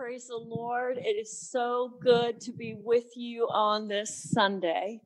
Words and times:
praise 0.00 0.28
the 0.28 0.36
Lord. 0.38 0.96
It 0.96 1.18
is 1.18 1.50
so 1.50 1.92
good 2.00 2.40
to 2.40 2.52
be 2.52 2.74
with 2.74 3.14
you 3.16 3.46
on 3.52 3.86
this 3.86 4.30
Sunday. 4.30 5.02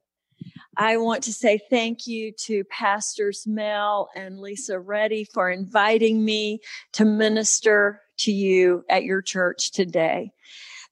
I 0.77 0.99
want 0.99 1.25
to 1.25 1.33
say 1.33 1.59
thank 1.69 2.07
you 2.07 2.31
to 2.43 2.63
Pastors 2.67 3.45
Mel 3.45 4.09
and 4.15 4.39
Lisa 4.39 4.79
Reddy 4.79 5.25
for 5.35 5.51
inviting 5.51 6.25
me 6.25 6.61
to 6.93 7.05
minister 7.05 8.03
to 8.19 8.31
you 8.31 8.85
at 8.89 9.03
your 9.03 9.21
church 9.21 9.73
today. 9.73 10.31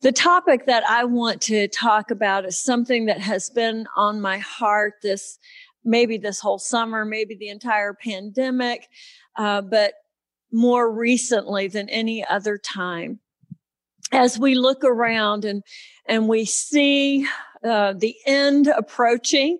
The 0.00 0.10
topic 0.10 0.66
that 0.66 0.82
I 0.90 1.04
want 1.04 1.40
to 1.42 1.68
talk 1.68 2.10
about 2.10 2.44
is 2.44 2.58
something 2.58 3.06
that 3.06 3.20
has 3.20 3.50
been 3.50 3.86
on 3.94 4.20
my 4.20 4.38
heart 4.38 4.94
this, 5.04 5.38
maybe 5.84 6.18
this 6.18 6.40
whole 6.40 6.58
summer, 6.58 7.04
maybe 7.04 7.36
the 7.36 7.50
entire 7.50 7.94
pandemic, 7.94 8.88
uh, 9.36 9.60
but 9.60 9.94
more 10.50 10.90
recently 10.92 11.68
than 11.68 11.88
any 11.88 12.26
other 12.26 12.58
time 12.58 13.20
as 14.12 14.38
we 14.38 14.54
look 14.54 14.84
around 14.84 15.44
and 15.44 15.62
and 16.06 16.28
we 16.28 16.44
see 16.44 17.26
uh, 17.64 17.94
the 17.96 18.16
end 18.26 18.66
approaching, 18.66 19.58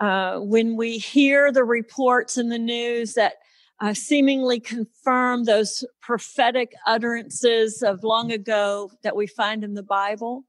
uh, 0.00 0.38
when 0.38 0.76
we 0.76 0.98
hear 0.98 1.52
the 1.52 1.64
reports 1.64 2.36
in 2.36 2.48
the 2.48 2.58
news 2.58 3.14
that 3.14 3.34
uh, 3.80 3.94
seemingly 3.94 4.58
confirm 4.58 5.44
those 5.44 5.84
prophetic 6.00 6.74
utterances 6.86 7.82
of 7.82 8.02
long 8.02 8.32
ago 8.32 8.90
that 9.02 9.14
we 9.14 9.26
find 9.26 9.62
in 9.62 9.74
the 9.74 9.82
Bible, 9.82 10.44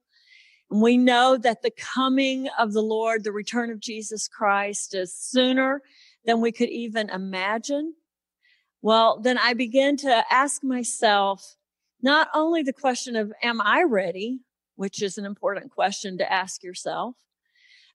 and 0.71 0.81
we 0.81 0.97
know 0.97 1.37
that 1.37 1.61
the 1.61 1.71
coming 1.71 2.49
of 2.57 2.73
the 2.73 2.81
Lord, 2.81 3.23
the 3.23 3.31
return 3.31 3.69
of 3.69 3.79
Jesus 3.79 4.27
Christ, 4.27 4.95
is 4.95 5.13
sooner 5.13 5.81
than 6.25 6.41
we 6.41 6.51
could 6.51 6.69
even 6.69 7.09
imagine. 7.09 7.93
Well, 8.81 9.19
then 9.19 9.37
I 9.37 9.53
begin 9.53 9.97
to 9.97 10.23
ask 10.31 10.63
myself, 10.63 11.55
not 12.01 12.29
only 12.33 12.63
the 12.63 12.73
question 12.73 13.15
of, 13.15 13.31
am 13.43 13.61
I 13.61 13.83
ready? 13.83 14.41
Which 14.75 15.01
is 15.01 15.17
an 15.17 15.25
important 15.25 15.71
question 15.71 16.17
to 16.19 16.31
ask 16.31 16.63
yourself, 16.63 17.15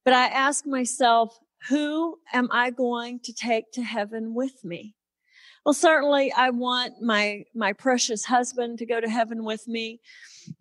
but 0.04 0.14
I 0.14 0.26
ask 0.26 0.66
myself, 0.66 1.38
who 1.68 2.18
am 2.32 2.48
I 2.50 2.70
going 2.70 3.20
to 3.20 3.32
take 3.32 3.70
to 3.72 3.82
heaven 3.82 4.34
with 4.34 4.64
me? 4.64 4.96
Well, 5.64 5.74
certainly 5.74 6.32
I 6.32 6.50
want 6.50 7.00
my, 7.00 7.44
my 7.54 7.72
precious 7.72 8.24
husband 8.24 8.78
to 8.78 8.86
go 8.86 9.00
to 9.00 9.08
heaven 9.08 9.44
with 9.44 9.68
me. 9.68 10.00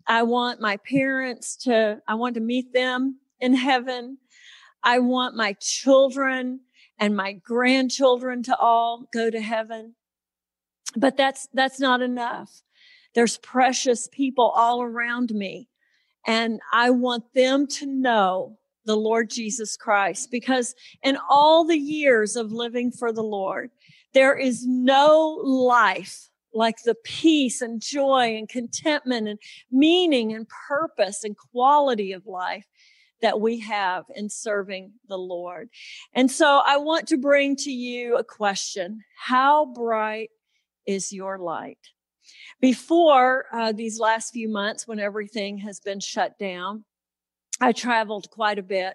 I 0.06 0.22
want 0.22 0.60
my 0.60 0.76
parents 0.76 1.56
to, 1.64 2.00
I 2.06 2.14
want 2.14 2.34
to 2.34 2.40
meet 2.40 2.72
them 2.72 3.18
in 3.40 3.54
heaven. 3.54 4.18
I 4.84 5.00
want 5.00 5.34
my 5.34 5.56
children 5.60 6.60
and 7.00 7.16
my 7.16 7.32
grandchildren 7.32 8.44
to 8.44 8.56
all 8.56 9.08
go 9.12 9.28
to 9.28 9.40
heaven. 9.40 9.96
But 10.96 11.16
that's, 11.16 11.48
that's 11.52 11.80
not 11.80 12.00
enough. 12.00 12.62
There's 13.14 13.38
precious 13.38 14.08
people 14.10 14.52
all 14.54 14.82
around 14.82 15.30
me. 15.32 15.68
And 16.26 16.60
I 16.72 16.90
want 16.90 17.24
them 17.34 17.66
to 17.66 17.86
know 17.86 18.58
the 18.84 18.96
Lord 18.96 19.30
Jesus 19.30 19.76
Christ 19.76 20.30
because 20.30 20.74
in 21.02 21.18
all 21.28 21.64
the 21.64 21.78
years 21.78 22.36
of 22.36 22.52
living 22.52 22.90
for 22.90 23.12
the 23.12 23.22
Lord, 23.22 23.70
there 24.14 24.36
is 24.36 24.66
no 24.66 25.40
life 25.44 26.28
like 26.54 26.82
the 26.84 26.94
peace 26.94 27.62
and 27.62 27.80
joy 27.80 28.36
and 28.36 28.48
contentment 28.48 29.28
and 29.28 29.38
meaning 29.70 30.32
and 30.32 30.46
purpose 30.68 31.24
and 31.24 31.36
quality 31.36 32.12
of 32.12 32.26
life 32.26 32.66
that 33.22 33.40
we 33.40 33.60
have 33.60 34.04
in 34.14 34.28
serving 34.28 34.92
the 35.08 35.16
Lord. 35.16 35.68
And 36.12 36.30
so 36.30 36.60
I 36.66 36.76
want 36.76 37.06
to 37.08 37.16
bring 37.16 37.56
to 37.56 37.70
you 37.70 38.16
a 38.16 38.24
question. 38.24 39.00
How 39.16 39.66
bright 39.66 40.30
is 40.86 41.12
your 41.12 41.38
light? 41.38 41.78
Before 42.60 43.46
uh, 43.52 43.72
these 43.72 43.98
last 43.98 44.32
few 44.32 44.48
months, 44.48 44.86
when 44.86 44.98
everything 44.98 45.58
has 45.58 45.80
been 45.80 46.00
shut 46.00 46.38
down, 46.38 46.84
I 47.60 47.72
traveled 47.72 48.30
quite 48.30 48.58
a 48.58 48.62
bit. 48.62 48.94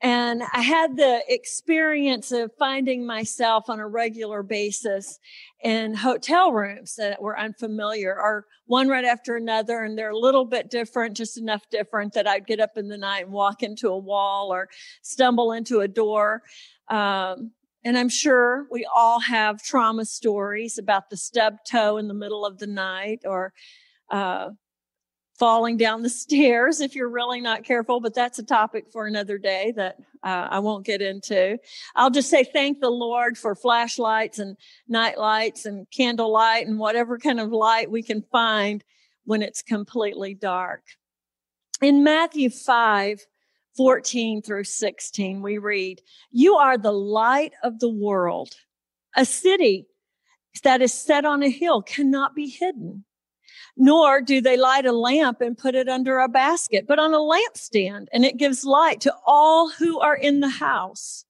And 0.00 0.42
I 0.52 0.60
had 0.60 0.96
the 0.96 1.22
experience 1.28 2.30
of 2.30 2.52
finding 2.58 3.06
myself 3.06 3.70
on 3.70 3.80
a 3.80 3.88
regular 3.88 4.42
basis 4.42 5.18
in 5.62 5.94
hotel 5.94 6.52
rooms 6.52 6.96
that 6.96 7.22
were 7.22 7.38
unfamiliar 7.38 8.14
or 8.14 8.44
one 8.66 8.88
right 8.88 9.04
after 9.04 9.36
another. 9.36 9.84
And 9.84 9.96
they're 9.96 10.10
a 10.10 10.18
little 10.18 10.44
bit 10.44 10.70
different, 10.70 11.16
just 11.16 11.38
enough 11.38 11.62
different 11.70 12.12
that 12.14 12.26
I'd 12.26 12.46
get 12.46 12.60
up 12.60 12.76
in 12.76 12.88
the 12.88 12.98
night 12.98 13.24
and 13.24 13.32
walk 13.32 13.62
into 13.62 13.88
a 13.88 13.96
wall 13.96 14.52
or 14.52 14.68
stumble 15.00 15.52
into 15.52 15.80
a 15.80 15.88
door. 15.88 16.42
Um, 16.88 17.52
and 17.84 17.98
I'm 17.98 18.08
sure 18.08 18.66
we 18.70 18.86
all 18.92 19.20
have 19.20 19.62
trauma 19.62 20.06
stories 20.06 20.78
about 20.78 21.10
the 21.10 21.16
stub 21.16 21.58
toe 21.68 21.98
in 21.98 22.08
the 22.08 22.14
middle 22.14 22.46
of 22.46 22.58
the 22.58 22.66
night 22.66 23.20
or 23.26 23.52
uh, 24.10 24.50
falling 25.38 25.76
down 25.76 26.02
the 26.02 26.08
stairs 26.24 26.80
if 26.80 26.94
you're 26.94 27.10
really 27.10 27.40
not 27.40 27.62
careful. 27.62 28.00
But 28.00 28.14
that's 28.14 28.38
a 28.38 28.44
topic 28.44 28.86
for 28.90 29.06
another 29.06 29.36
day 29.36 29.72
that 29.76 29.98
uh, 30.22 30.48
I 30.50 30.60
won't 30.60 30.86
get 30.86 31.02
into. 31.02 31.58
I'll 31.94 32.10
just 32.10 32.30
say 32.30 32.42
thank 32.42 32.80
the 32.80 32.90
Lord 32.90 33.36
for 33.36 33.54
flashlights 33.54 34.38
and 34.38 34.56
night 34.88 35.18
lights 35.18 35.66
and 35.66 35.86
candlelight 35.94 36.66
and 36.66 36.78
whatever 36.78 37.18
kind 37.18 37.38
of 37.38 37.52
light 37.52 37.90
we 37.90 38.02
can 38.02 38.22
find 38.32 38.82
when 39.24 39.42
it's 39.42 39.62
completely 39.62 40.34
dark. 40.34 40.82
In 41.82 42.02
Matthew 42.02 42.48
5, 42.48 43.26
14 43.76 44.42
through 44.42 44.64
16, 44.64 45.42
we 45.42 45.58
read, 45.58 46.00
You 46.30 46.56
are 46.56 46.78
the 46.78 46.92
light 46.92 47.52
of 47.62 47.80
the 47.80 47.88
world. 47.88 48.54
A 49.16 49.24
city 49.24 49.86
that 50.62 50.82
is 50.82 50.92
set 50.92 51.24
on 51.24 51.42
a 51.42 51.50
hill 51.50 51.82
cannot 51.82 52.34
be 52.34 52.48
hidden. 52.48 53.04
Nor 53.76 54.20
do 54.20 54.40
they 54.40 54.56
light 54.56 54.86
a 54.86 54.92
lamp 54.92 55.40
and 55.40 55.58
put 55.58 55.74
it 55.74 55.88
under 55.88 56.18
a 56.20 56.28
basket, 56.28 56.86
but 56.86 57.00
on 57.00 57.12
a 57.12 57.18
lampstand, 57.18 58.06
and 58.12 58.24
it 58.24 58.36
gives 58.36 58.64
light 58.64 59.00
to 59.00 59.14
all 59.26 59.70
who 59.70 59.98
are 59.98 60.16
in 60.16 60.40
the 60.40 60.48
house. 60.48 61.24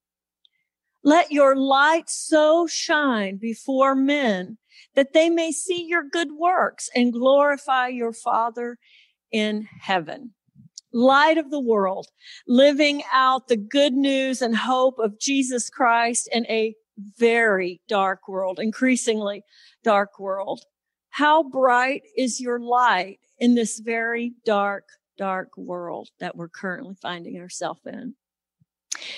Let 1.02 1.32
your 1.32 1.56
light 1.56 2.10
so 2.10 2.66
shine 2.66 3.36
before 3.36 3.94
men 3.94 4.58
that 4.94 5.12
they 5.12 5.30
may 5.30 5.52
see 5.52 5.84
your 5.84 6.02
good 6.02 6.32
works 6.32 6.90
and 6.94 7.12
glorify 7.12 7.88
your 7.88 8.12
Father 8.12 8.78
in 9.32 9.66
heaven 9.80 10.34
light 10.94 11.36
of 11.36 11.50
the 11.50 11.60
world, 11.60 12.06
living 12.46 13.02
out 13.12 13.48
the 13.48 13.56
good 13.56 13.92
news 13.92 14.40
and 14.40 14.56
hope 14.56 14.98
of 14.98 15.18
Jesus 15.18 15.68
Christ 15.68 16.28
in 16.32 16.46
a 16.46 16.74
very 17.18 17.80
dark 17.88 18.28
world, 18.28 18.58
increasingly 18.60 19.42
dark 19.82 20.18
world. 20.18 20.62
How 21.10 21.42
bright 21.42 22.02
is 22.16 22.40
your 22.40 22.60
light 22.60 23.18
in 23.38 23.54
this 23.54 23.80
very 23.80 24.32
dark, 24.46 24.84
dark 25.18 25.56
world 25.56 26.08
that 26.20 26.36
we're 26.36 26.48
currently 26.48 26.94
finding 27.02 27.40
ourselves 27.40 27.80
in? 27.84 28.14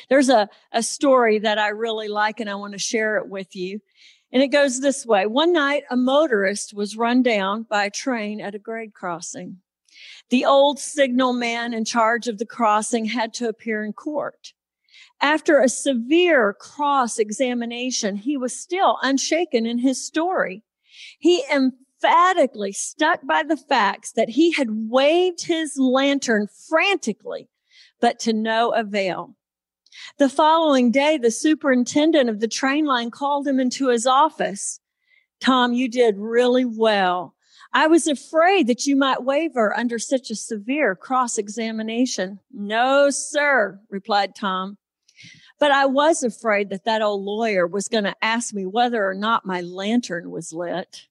There's 0.09 0.31
a, 0.31 0.49
a 0.73 0.83
story 0.83 1.39
that 1.41 1.59
I 1.59 1.69
really 1.69 2.09
like 2.09 2.41
and 2.41 2.49
I 2.49 2.55
want 2.55 2.73
to 2.73 2.79
share 2.79 3.19
it 3.19 3.29
with 3.29 3.55
you. 3.55 3.81
And 4.33 4.43
it 4.43 4.49
goes 4.49 4.81
this 4.81 5.07
way. 5.07 5.27
One 5.27 5.53
night, 5.53 5.85
a 5.91 5.97
motorist 5.97 6.75
was 6.75 6.97
run 6.97 7.23
down 7.23 7.63
by 7.63 7.85
a 7.85 7.91
train 7.91 8.41
at 8.41 8.55
a 8.55 8.59
grade 8.59 8.93
crossing. 8.95 9.59
The 10.31 10.45
old 10.45 10.79
signal 10.79 11.33
man 11.33 11.73
in 11.73 11.85
charge 11.85 12.29
of 12.29 12.39
the 12.39 12.47
crossing 12.47 13.07
had 13.07 13.33
to 13.35 13.49
appear 13.49 13.85
in 13.85 13.93
court. 13.93 14.53
After 15.21 15.61
a 15.61 15.69
severe 15.69 16.53
cross 16.53 17.19
examination, 17.19 18.17
he 18.17 18.37
was 18.37 18.59
still 18.59 18.99
unshaken 19.03 19.67
in 19.67 19.79
his 19.79 20.05
story. 20.05 20.63
He 21.19 21.43
emphatically 21.51 22.73
stuck 22.73 23.21
by 23.27 23.43
the 23.43 23.57
facts 23.57 24.13
that 24.13 24.31
he 24.31 24.53
had 24.53 24.69
waved 24.71 25.47
his 25.47 25.79
lantern 25.79 26.49
frantically, 26.69 27.49
but 28.01 28.19
to 28.21 28.33
no 28.33 28.71
avail. 28.71 29.37
The 30.19 30.29
following 30.29 30.91
day, 30.91 31.17
the 31.17 31.31
superintendent 31.31 32.29
of 32.29 32.41
the 32.41 32.49
train 32.49 32.85
line 32.85 33.11
called 33.11 33.47
him 33.47 33.59
into 33.59 33.89
his 33.89 34.07
office. 34.07 34.81
Tom, 35.41 35.73
you 35.73 35.89
did 35.89 36.17
really 36.19 36.65
well. 36.65 37.36
I 37.73 37.87
was 37.87 38.07
afraid 38.07 38.67
that 38.69 38.87
you 38.87 38.97
might 38.97 39.25
waver 39.25 39.77
under 39.77 39.99
such 39.99 40.31
a 40.31 40.37
severe 40.37 40.95
cross 40.95 41.39
examination. 41.39 42.41
No, 42.53 43.11
sir, 43.11 43.81
replied 43.91 44.35
Tom. 44.35 44.79
But 45.59 45.73
I 45.73 45.87
was 45.87 46.23
afraid 46.23 46.71
that 46.71 46.85
that 46.85 47.03
old 47.03 47.23
lawyer 47.23 47.67
was 47.67 47.89
going 47.89 48.05
to 48.05 48.15
ask 48.23 48.55
me 48.55 48.67
whether 48.67 49.09
or 49.09 49.15
not 49.15 49.47
my 49.47 49.63
lantern 49.63 50.31
was 50.31 50.53
lit. 50.53 51.07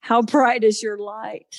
How 0.00 0.22
bright 0.22 0.64
is 0.64 0.82
your 0.82 0.98
light? 0.98 1.56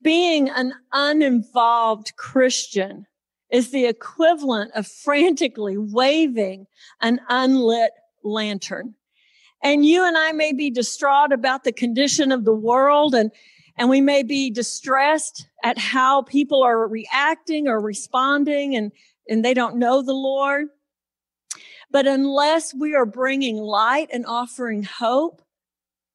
Being 0.00 0.48
an 0.48 0.74
uninvolved 0.92 2.14
Christian 2.16 3.06
is 3.50 3.70
the 3.70 3.86
equivalent 3.86 4.72
of 4.74 4.86
frantically 4.86 5.76
waving 5.76 6.66
an 7.00 7.20
unlit 7.28 7.92
lantern. 8.22 8.94
And 9.62 9.86
you 9.86 10.04
and 10.04 10.16
I 10.18 10.32
may 10.32 10.52
be 10.52 10.70
distraught 10.70 11.32
about 11.32 11.64
the 11.64 11.72
condition 11.72 12.32
of 12.32 12.44
the 12.44 12.54
world 12.54 13.14
and, 13.14 13.30
and 13.76 13.88
we 13.88 14.00
may 14.00 14.22
be 14.22 14.50
distressed 14.50 15.46
at 15.62 15.78
how 15.78 16.22
people 16.22 16.62
are 16.62 16.88
reacting 16.88 17.68
or 17.68 17.80
responding 17.80 18.74
and, 18.74 18.92
and 19.28 19.44
they 19.44 19.54
don't 19.54 19.76
know 19.76 20.02
the 20.02 20.12
Lord. 20.12 20.66
But 21.90 22.06
unless 22.06 22.74
we 22.74 22.94
are 22.94 23.06
bringing 23.06 23.56
light 23.56 24.08
and 24.12 24.26
offering 24.26 24.82
hope, 24.82 25.42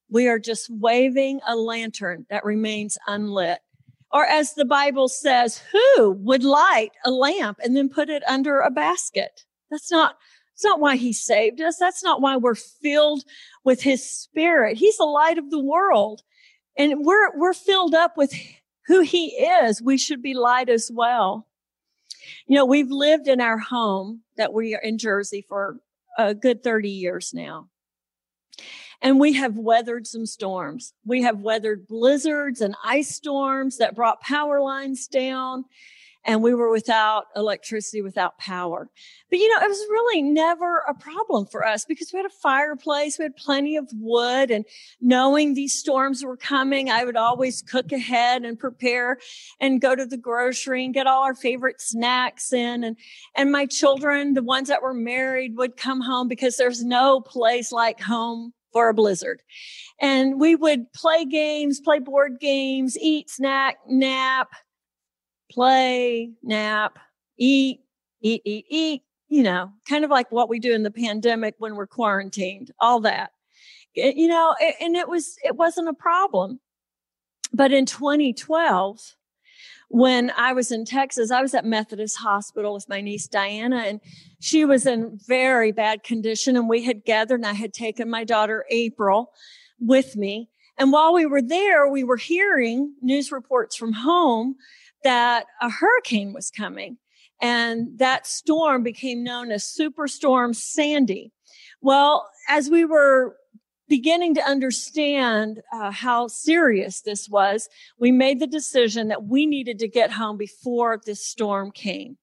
We 0.09 0.27
are 0.27 0.39
just 0.39 0.69
waving 0.69 1.41
a 1.45 1.55
lantern 1.55 2.25
that 2.29 2.45
remains 2.45 2.97
unlit. 3.07 3.59
Or 4.11 4.25
as 4.25 4.53
the 4.53 4.65
Bible 4.65 5.09
says, 5.09 5.61
who 5.71 6.11
would 6.11 6.43
light 6.43 6.91
a 7.03 7.11
lamp 7.11 7.59
and 7.61 7.75
then 7.75 7.89
put 7.89 8.09
it 8.09 8.23
under 8.27 8.59
a 8.59 8.71
basket? 8.71 9.43
That's 9.69 9.91
not, 9.91 10.17
that's 10.57 10.65
not 10.65 10.79
why 10.79 10.95
he 10.95 11.13
saved 11.13 11.61
us. 11.61 11.77
That's 11.77 12.03
not 12.03 12.19
why 12.19 12.35
we're 12.35 12.55
filled 12.55 13.23
with 13.63 13.79
his 13.79 14.03
spirit. 14.09 14.77
He's 14.77 14.97
the 14.97 15.03
light 15.03 15.37
of 15.37 15.51
the 15.51 15.59
world 15.59 16.23
and 16.75 17.05
we're, 17.05 17.37
we're 17.37 17.53
filled 17.53 17.93
up 17.93 18.17
with 18.17 18.33
who 18.87 19.01
he 19.01 19.27
is. 19.27 19.83
We 19.83 19.99
should 19.99 20.23
be 20.23 20.33
light 20.33 20.67
as 20.67 20.89
well. 20.91 21.45
You 22.47 22.55
know, 22.55 22.65
we've 22.65 22.89
lived 22.89 23.27
in 23.27 23.39
our 23.39 23.59
home 23.59 24.21
that 24.37 24.51
we 24.51 24.73
are 24.73 24.81
in 24.81 24.97
Jersey 24.97 25.45
for 25.47 25.79
a 26.17 26.33
good 26.33 26.63
30 26.63 26.89
years 26.89 27.35
now. 27.35 27.69
And 28.99 29.19
we 29.19 29.33
have 29.33 29.59
weathered 29.59 30.07
some 30.07 30.25
storms. 30.25 30.93
We 31.05 31.21
have 31.21 31.41
weathered 31.41 31.87
blizzards 31.87 32.61
and 32.61 32.75
ice 32.83 33.09
storms 33.09 33.77
that 33.77 33.95
brought 33.95 34.21
power 34.21 34.59
lines 34.59 35.07
down 35.07 35.65
and 36.27 36.43
we 36.43 36.53
were 36.53 36.69
without 36.69 37.27
electricity, 37.37 38.01
without 38.01 38.37
power. 38.37 38.89
But 39.29 39.39
you 39.39 39.47
know, 39.47 39.65
it 39.65 39.69
was 39.69 39.85
really 39.89 40.21
never 40.21 40.83
a 40.87 40.93
problem 40.93 41.45
for 41.45 41.65
us 41.65 41.85
because 41.85 42.11
we 42.11 42.17
had 42.17 42.25
a 42.25 42.41
fireplace, 42.41 43.17
we 43.17 43.23
had 43.23 43.37
plenty 43.37 43.77
of 43.77 43.87
wood, 43.93 44.51
and 44.51 44.65
knowing 44.99 45.53
these 45.53 45.73
storms 45.73 46.23
were 46.23 46.35
coming, 46.35 46.89
I 46.89 47.05
would 47.05 47.15
always 47.15 47.61
cook 47.61 47.93
ahead 47.93 48.43
and 48.43 48.59
prepare 48.59 49.17
and 49.61 49.81
go 49.81 49.95
to 49.95 50.05
the 50.05 50.17
grocery 50.17 50.83
and 50.83 50.93
get 50.93 51.07
all 51.07 51.23
our 51.23 51.35
favorite 51.35 51.79
snacks 51.79 52.51
in. 52.51 52.83
And, 52.83 52.97
and 53.35 53.51
my 53.51 53.65
children, 53.65 54.33
the 54.33 54.43
ones 54.43 54.67
that 54.67 54.81
were 54.81 54.93
married, 54.93 55.55
would 55.55 55.77
come 55.77 56.01
home 56.01 56.27
because 56.27 56.57
there's 56.57 56.83
no 56.83 57.21
place 57.21 57.71
like 57.71 58.01
home 58.01 58.53
for 58.73 58.89
a 58.89 58.93
blizzard. 58.93 59.41
And 60.01 60.39
we 60.39 60.55
would 60.55 60.91
play 60.93 61.25
games, 61.25 61.79
play 61.79 61.99
board 61.99 62.39
games, 62.39 62.97
eat, 62.97 63.29
snack, 63.29 63.77
nap, 63.87 64.49
play, 65.49 66.31
nap, 66.43 66.99
eat, 67.37 67.81
eat, 68.21 68.41
eat, 68.45 68.65
eat, 68.69 69.03
you 69.29 69.43
know, 69.43 69.71
kind 69.87 70.03
of 70.03 70.09
like 70.09 70.31
what 70.31 70.49
we 70.49 70.59
do 70.59 70.73
in 70.73 70.83
the 70.83 70.91
pandemic 70.91 71.55
when 71.57 71.75
we're 71.75 71.87
quarantined, 71.87 72.71
all 72.79 72.99
that. 73.01 73.31
You 73.93 74.27
know, 74.27 74.55
and 74.79 74.95
it 74.95 75.07
was, 75.07 75.37
it 75.43 75.55
wasn't 75.55 75.89
a 75.89 75.93
problem. 75.93 76.59
But 77.53 77.71
in 77.71 77.85
2012, 77.85 79.15
when 79.89 80.31
I 80.35 80.53
was 80.53 80.71
in 80.71 80.85
Texas, 80.85 81.31
I 81.31 81.41
was 81.41 81.53
at 81.53 81.65
Methodist 81.65 82.17
Hospital 82.17 82.73
with 82.73 82.89
my 82.89 83.01
niece 83.01 83.27
Diana, 83.27 83.77
and 83.77 84.01
she 84.39 84.65
was 84.65 84.85
in 84.85 85.17
very 85.25 85.71
bad 85.71 86.03
condition. 86.03 86.57
And 86.57 86.69
we 86.69 86.83
had 86.83 87.05
gathered, 87.05 87.39
and 87.39 87.45
I 87.45 87.53
had 87.53 87.73
taken 87.73 88.09
my 88.09 88.23
daughter 88.23 88.65
April 88.69 89.31
with 89.79 90.15
me. 90.15 90.49
And 90.77 90.91
while 90.91 91.13
we 91.13 91.25
were 91.25 91.41
there, 91.41 91.89
we 91.89 92.03
were 92.03 92.17
hearing 92.17 92.93
news 93.01 93.31
reports 93.31 93.75
from 93.75 93.93
home 93.93 94.55
that 95.03 95.45
a 95.61 95.69
hurricane 95.69 96.33
was 96.33 96.51
coming. 96.51 96.97
And 97.41 97.97
that 97.99 98.25
storm 98.25 98.83
became 98.83 99.23
known 99.23 99.51
as 99.51 99.63
Superstorm 99.63 100.55
Sandy. 100.55 101.31
Well, 101.81 102.29
as 102.49 102.69
we 102.69 102.83
were 102.83 103.37
beginning 103.87 104.35
to 104.35 104.41
understand 104.41 105.61
uh, 105.71 105.91
how 105.91 106.27
serious 106.27 107.01
this 107.01 107.29
was, 107.29 107.69
we 107.99 108.11
made 108.11 108.39
the 108.39 108.47
decision 108.47 109.07
that 109.07 109.25
we 109.25 109.45
needed 109.45 109.79
to 109.79 109.87
get 109.87 110.11
home 110.11 110.37
before 110.37 110.99
this 111.05 111.25
storm 111.25 111.71
came. 111.71 112.17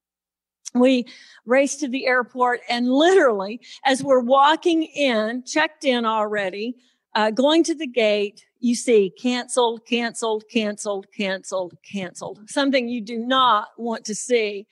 We 0.75 1.06
raced 1.47 1.81
to 1.81 1.88
the 1.88 2.06
airport 2.06 2.61
and 2.69 2.91
literally, 2.91 3.61
as 3.85 4.03
we're 4.03 4.20
walking 4.20 4.82
in, 4.82 5.44
checked 5.47 5.85
in 5.85 6.05
already, 6.05 6.77
uh, 7.15 7.31
going 7.31 7.62
to 7.65 7.75
the 7.75 7.87
gate, 7.87 8.44
you 8.65 8.75
see 8.75 9.13
canceled, 9.21 9.85
canceled, 9.87 10.45
canceled, 10.51 11.07
canceled, 11.15 11.75
canceled. 11.85 12.41
Something 12.49 12.89
you 12.89 13.03
do 13.03 13.19
not 13.19 13.69
want 13.77 14.07
to 14.07 14.15
see 14.15 14.67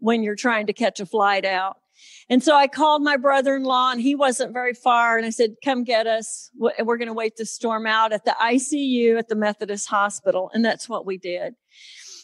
when 0.00 0.24
you're 0.24 0.34
trying 0.34 0.66
to 0.66 0.72
catch 0.72 0.98
a 0.98 1.06
flight 1.06 1.44
out. 1.44 1.76
And 2.28 2.42
so 2.42 2.56
I 2.56 2.66
called 2.66 3.02
my 3.02 3.16
brother-in-law 3.16 3.92
and 3.92 4.00
he 4.00 4.16
wasn't 4.16 4.52
very 4.52 4.74
far. 4.74 5.16
And 5.16 5.24
I 5.24 5.30
said, 5.30 5.54
come 5.64 5.84
get 5.84 6.08
us. 6.08 6.50
We're 6.58 6.96
going 6.96 7.06
to 7.06 7.14
wait 7.14 7.36
the 7.36 7.46
storm 7.46 7.86
out 7.86 8.12
at 8.12 8.24
the 8.24 8.34
ICU 8.42 9.16
at 9.16 9.28
the 9.28 9.36
Methodist 9.36 9.88
hospital. 9.88 10.50
And 10.52 10.64
that's 10.64 10.88
what 10.88 11.06
we 11.06 11.16
did. 11.16 11.54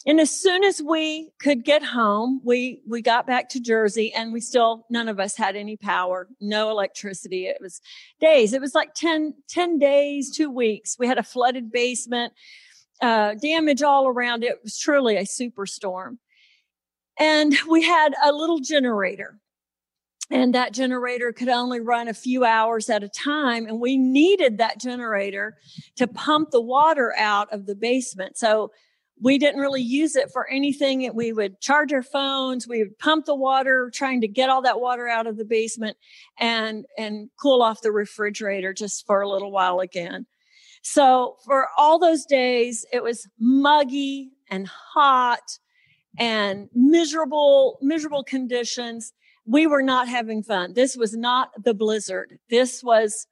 And 0.05 0.19
as 0.21 0.31
soon 0.31 0.65
as 0.65 0.83
we 0.83 1.31
could 1.41 1.65
get 1.65 1.83
home, 1.83 2.41
we, 2.45 2.81
we 2.89 3.03
got 3.03 3.27
back 3.27 3.49
to 3.51 3.61
Jersey 3.61 4.13
and 4.13 4.33
we 4.33 4.41
still, 4.41 4.85
none 4.91 5.09
of 5.09 5.21
us 5.21 5.37
had 5.37 5.55
any 5.55 5.77
power, 5.77 6.29
no 6.41 6.71
electricity. 6.71 7.47
It 7.47 7.59
was 7.61 7.81
days. 8.21 8.53
It 8.53 8.61
was 8.61 8.75
like 8.75 8.95
10, 8.95 9.35
10 9.49 9.79
days, 9.79 10.35
two 10.35 10.51
weeks. 10.51 10.97
We 10.99 11.07
had 11.07 11.19
a 11.19 11.23
flooded 11.23 11.71
basement, 11.71 12.33
uh, 13.01 13.35
damage 13.35 13.83
all 13.83 14.09
around. 14.09 14.43
It 14.43 14.59
was 14.65 14.77
truly 14.77 15.17
a 15.17 15.23
superstorm. 15.23 16.19
And 17.19 17.57
we 17.69 17.83
had 17.83 18.15
a 18.25 18.33
little 18.33 18.59
generator 18.59 19.39
and 20.31 20.55
that 20.55 20.73
generator 20.73 21.31
could 21.33 21.49
only 21.51 21.79
run 21.79 22.09
a 22.09 22.15
few 22.15 22.45
hours 22.45 22.89
at 22.89 23.05
a 23.05 23.09
time 23.09 23.67
and 23.67 23.81
we 23.81 23.97
needed 23.97 24.59
that 24.59 24.81
generator 24.81 25.57
to 25.97 26.07
pump 26.07 26.51
the 26.51 26.61
water 26.61 27.13
out 27.19 27.53
of 27.53 27.67
the 27.67 27.75
basement 27.75 28.39
so 28.39 28.71
we 29.23 29.39
didn't 29.39 29.61
really 29.61 29.83
use 29.83 30.17
it 30.17 30.33
for 30.33 30.49
anything. 30.49 31.09
We 31.15 31.33
would 31.33 31.61
charge 31.61 31.93
our 31.93 32.03
phones. 32.03 32.67
We 32.67 32.81
would 32.81 32.99
pump 32.99 33.27
the 33.27 33.37
water, 33.37 33.91
trying 33.95 34.21
to 34.23 34.29
get 34.29 34.51
all 34.51 34.63
that 34.63 34.81
water 34.81 35.09
out 35.09 35.29
of 35.29 35.37
the 35.37 35.45
basement 35.45 35.97
and, 36.41 36.85
and 36.99 37.31
cool 37.41 37.63
off 37.63 37.83
the 37.83 37.93
refrigerator 37.93 38.73
just 38.73 39.07
for 39.07 39.21
a 39.21 39.29
little 39.29 39.53
while 39.53 39.79
again. 39.79 40.27
So 40.83 41.37
for 41.45 41.69
all 41.79 42.01
those 42.01 42.25
days, 42.25 42.85
it 42.93 43.05
was 43.05 43.29
muggy 43.39 44.33
and 44.51 44.67
hot 44.67 45.59
and 46.19 46.69
miserable, 46.75 47.79
miserable 47.81 48.25
conditions. 48.25 49.13
We 49.47 49.69
were 49.69 49.83
not 49.83 50.09
having 50.09 50.43
fun. 50.43 50.73
This 50.75 50.97
was 50.97 51.17
not 51.17 51.51
the 51.63 51.75
blizzard. 51.75 52.39
This 52.51 52.83
was, 52.83 53.29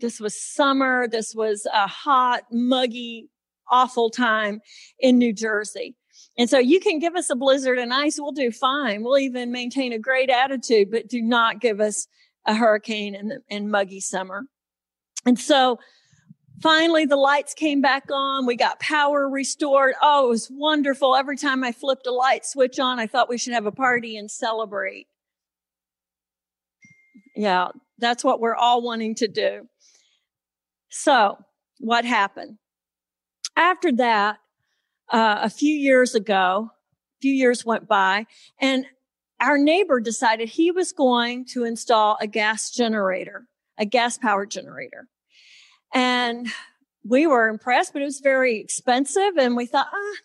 this 0.00 0.18
was 0.18 0.40
summer. 0.40 1.06
This 1.06 1.32
was 1.32 1.64
a 1.72 1.86
hot, 1.86 2.42
muggy 2.50 3.30
awful 3.70 4.10
time 4.10 4.60
in 4.98 5.18
New 5.18 5.32
Jersey. 5.32 5.94
And 6.36 6.48
so 6.48 6.58
you 6.58 6.78
can 6.80 6.98
give 6.98 7.16
us 7.16 7.30
a 7.30 7.36
blizzard 7.36 7.78
and 7.78 7.92
ice. 7.92 8.18
We'll 8.18 8.32
do 8.32 8.52
fine. 8.52 9.02
We'll 9.02 9.18
even 9.18 9.50
maintain 9.50 9.92
a 9.92 9.98
great 9.98 10.30
attitude, 10.30 10.90
but 10.90 11.08
do 11.08 11.20
not 11.20 11.60
give 11.60 11.80
us 11.80 12.06
a 12.46 12.54
hurricane 12.54 13.14
and, 13.14 13.32
and 13.50 13.70
muggy 13.70 14.00
summer. 14.00 14.44
And 15.26 15.38
so 15.38 15.78
finally 16.62 17.06
the 17.06 17.16
lights 17.16 17.54
came 17.54 17.80
back 17.80 18.04
on. 18.12 18.46
We 18.46 18.56
got 18.56 18.78
power 18.80 19.28
restored. 19.28 19.94
Oh, 20.00 20.26
it 20.26 20.30
was 20.30 20.48
wonderful. 20.50 21.16
Every 21.16 21.36
time 21.36 21.64
I 21.64 21.72
flipped 21.72 22.06
a 22.06 22.12
light 22.12 22.46
switch 22.46 22.78
on, 22.78 22.98
I 22.98 23.06
thought 23.06 23.28
we 23.28 23.38
should 23.38 23.52
have 23.52 23.66
a 23.66 23.72
party 23.72 24.16
and 24.16 24.30
celebrate. 24.30 25.08
Yeah, 27.34 27.68
that's 27.98 28.24
what 28.24 28.40
we're 28.40 28.56
all 28.56 28.82
wanting 28.82 29.14
to 29.16 29.28
do. 29.28 29.68
So 30.88 31.36
what 31.78 32.04
happened? 32.04 32.58
After 33.58 33.92
that, 33.92 34.38
uh, 35.10 35.40
a 35.42 35.50
few 35.50 35.74
years 35.74 36.14
ago, 36.14 36.70
a 36.70 37.20
few 37.20 37.32
years 37.32 37.66
went 37.66 37.88
by 37.88 38.26
and 38.60 38.86
our 39.40 39.58
neighbor 39.58 40.00
decided 40.00 40.48
he 40.48 40.70
was 40.70 40.92
going 40.92 41.44
to 41.46 41.64
install 41.64 42.16
a 42.20 42.26
gas 42.26 42.70
generator, 42.70 43.46
a 43.78 43.84
gas 43.84 44.16
powered 44.18 44.50
generator. 44.50 45.08
And 45.92 46.48
we 47.04 47.26
were 47.26 47.48
impressed, 47.48 47.92
but 47.92 48.02
it 48.02 48.06
was 48.06 48.20
very 48.20 48.58
expensive. 48.58 49.36
And 49.38 49.56
we 49.56 49.66
thought, 49.66 49.88
ah, 49.92 50.16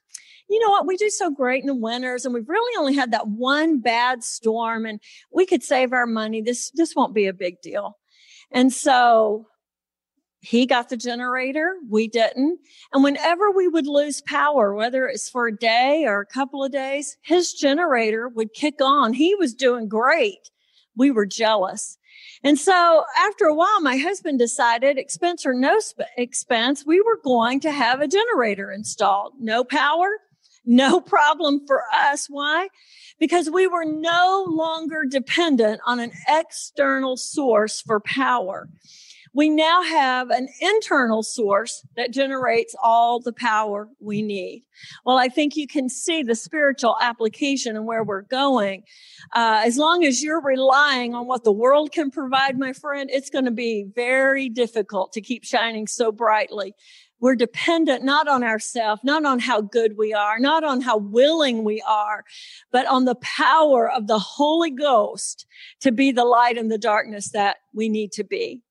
you 0.49 0.59
know 0.59 0.69
what? 0.69 0.85
We 0.85 0.97
do 0.97 1.09
so 1.09 1.31
great 1.31 1.61
in 1.61 1.67
the 1.67 1.75
winters 1.75 2.25
and 2.25 2.33
we've 2.33 2.49
really 2.49 2.77
only 2.77 2.93
had 2.93 3.11
that 3.11 3.27
one 3.27 3.79
bad 3.79 4.23
storm 4.23 4.85
and 4.85 4.99
we 5.31 5.45
could 5.45 5.63
save 5.63 5.93
our 5.93 6.05
money. 6.05 6.41
This, 6.41 6.71
this 6.71 6.95
won't 6.95 7.15
be 7.15 7.27
a 7.27 7.33
big 7.33 7.61
deal. 7.61 7.97
And 8.51 8.71
so 8.71 9.47
he 10.43 10.65
got 10.65 10.89
the 10.89 10.97
generator. 10.97 11.77
We 11.89 12.09
didn't. 12.09 12.59
And 12.91 13.01
whenever 13.01 13.50
we 13.50 13.69
would 13.69 13.88
lose 13.88 14.21
power, 14.21 14.75
whether 14.75 15.07
it's 15.07 15.29
for 15.29 15.47
a 15.47 15.55
day 15.55 16.03
or 16.05 16.19
a 16.19 16.25
couple 16.25 16.62
of 16.62 16.73
days, 16.73 17.15
his 17.21 17.53
generator 17.53 18.27
would 18.27 18.53
kick 18.53 18.81
on. 18.81 19.13
He 19.13 19.35
was 19.35 19.53
doing 19.53 19.88
great. 19.88 20.50
We 20.97 21.12
were 21.12 21.25
jealous. 21.25 21.97
And 22.43 22.59
so 22.59 23.05
after 23.17 23.45
a 23.45 23.55
while, 23.55 23.79
my 23.79 23.95
husband 23.95 24.38
decided 24.38 24.97
expense 24.97 25.45
or 25.45 25.53
no 25.53 25.79
sp- 25.79 26.12
expense, 26.17 26.85
we 26.85 27.00
were 27.00 27.19
going 27.23 27.62
to 27.62 27.71
have 27.71 28.01
a 28.01 28.07
generator 28.07 28.69
installed. 28.69 29.35
No 29.39 29.63
power, 29.63 30.09
no 30.65 31.00
problem 31.15 31.65
for 31.65 31.83
us. 31.95 32.27
Why? 32.29 32.67
Because 33.17 33.50
we 33.50 33.65
were 33.65 33.85
no 33.85 34.45
longer 34.50 35.05
dependent 35.09 35.79
on 35.85 36.01
an 36.01 36.12
external 36.27 37.15
source 37.15 37.79
for 37.79 38.01
power 38.01 38.67
we 39.33 39.49
now 39.49 39.81
have 39.81 40.29
an 40.29 40.47
internal 40.61 41.23
source 41.23 41.85
that 41.95 42.11
generates 42.11 42.75
all 42.81 43.19
the 43.19 43.33
power 43.33 43.89
we 43.99 44.21
need. 44.21 44.63
Well, 45.05 45.17
I 45.17 45.27
think 45.27 45.55
you 45.55 45.67
can 45.67 45.89
see 45.89 46.23
the 46.23 46.35
spiritual 46.35 46.95
application 47.01 47.75
and 47.75 47.85
where 47.85 48.03
we're 48.03 48.21
going. 48.21 48.83
Uh, 49.33 49.61
as 49.65 49.77
long 49.77 50.03
as 50.03 50.21
you're 50.21 50.41
relying 50.41 51.15
on 51.15 51.25
what 51.25 51.43
the 51.43 51.51
world 51.51 51.91
can 51.91 52.11
provide, 52.11 52.59
my 52.59 52.73
friend, 52.73 53.09
it's 53.11 53.29
going 53.29 53.45
to 53.45 53.51
be 53.51 53.87
very 53.95 54.49
difficult 54.49 55.13
to 55.13 55.21
keep 55.21 55.43
shining 55.43 55.87
so 55.87 56.11
brightly 56.11 56.75
we're 57.23 57.35
dependent 57.37 58.03
not 58.03 58.27
on 58.27 58.43
ourselves, 58.43 59.01
not 59.05 59.23
on 59.23 59.39
how 59.39 59.61
good 59.61 59.97
we 59.97 60.13
are, 60.13 60.39
not 60.39 60.65
on 60.65 60.81
how 60.81 60.97
willing 60.97 61.63
we 61.63 61.81
are, 61.87 62.25
but 62.69 62.85
on 62.85 63.05
the 63.05 63.15
power 63.15 63.89
of 63.89 64.07
the 64.07 64.19
Holy 64.19 64.69
Ghost 64.69 65.45
to 65.79 65.93
be 65.93 66.11
the 66.11 66.25
light 66.25 66.57
in 66.57 66.67
the 66.67 66.77
darkness 66.77 67.31
that 67.31 67.59
we 67.73 67.87
need 67.87 68.11
to 68.11 68.25
be. 68.25 68.61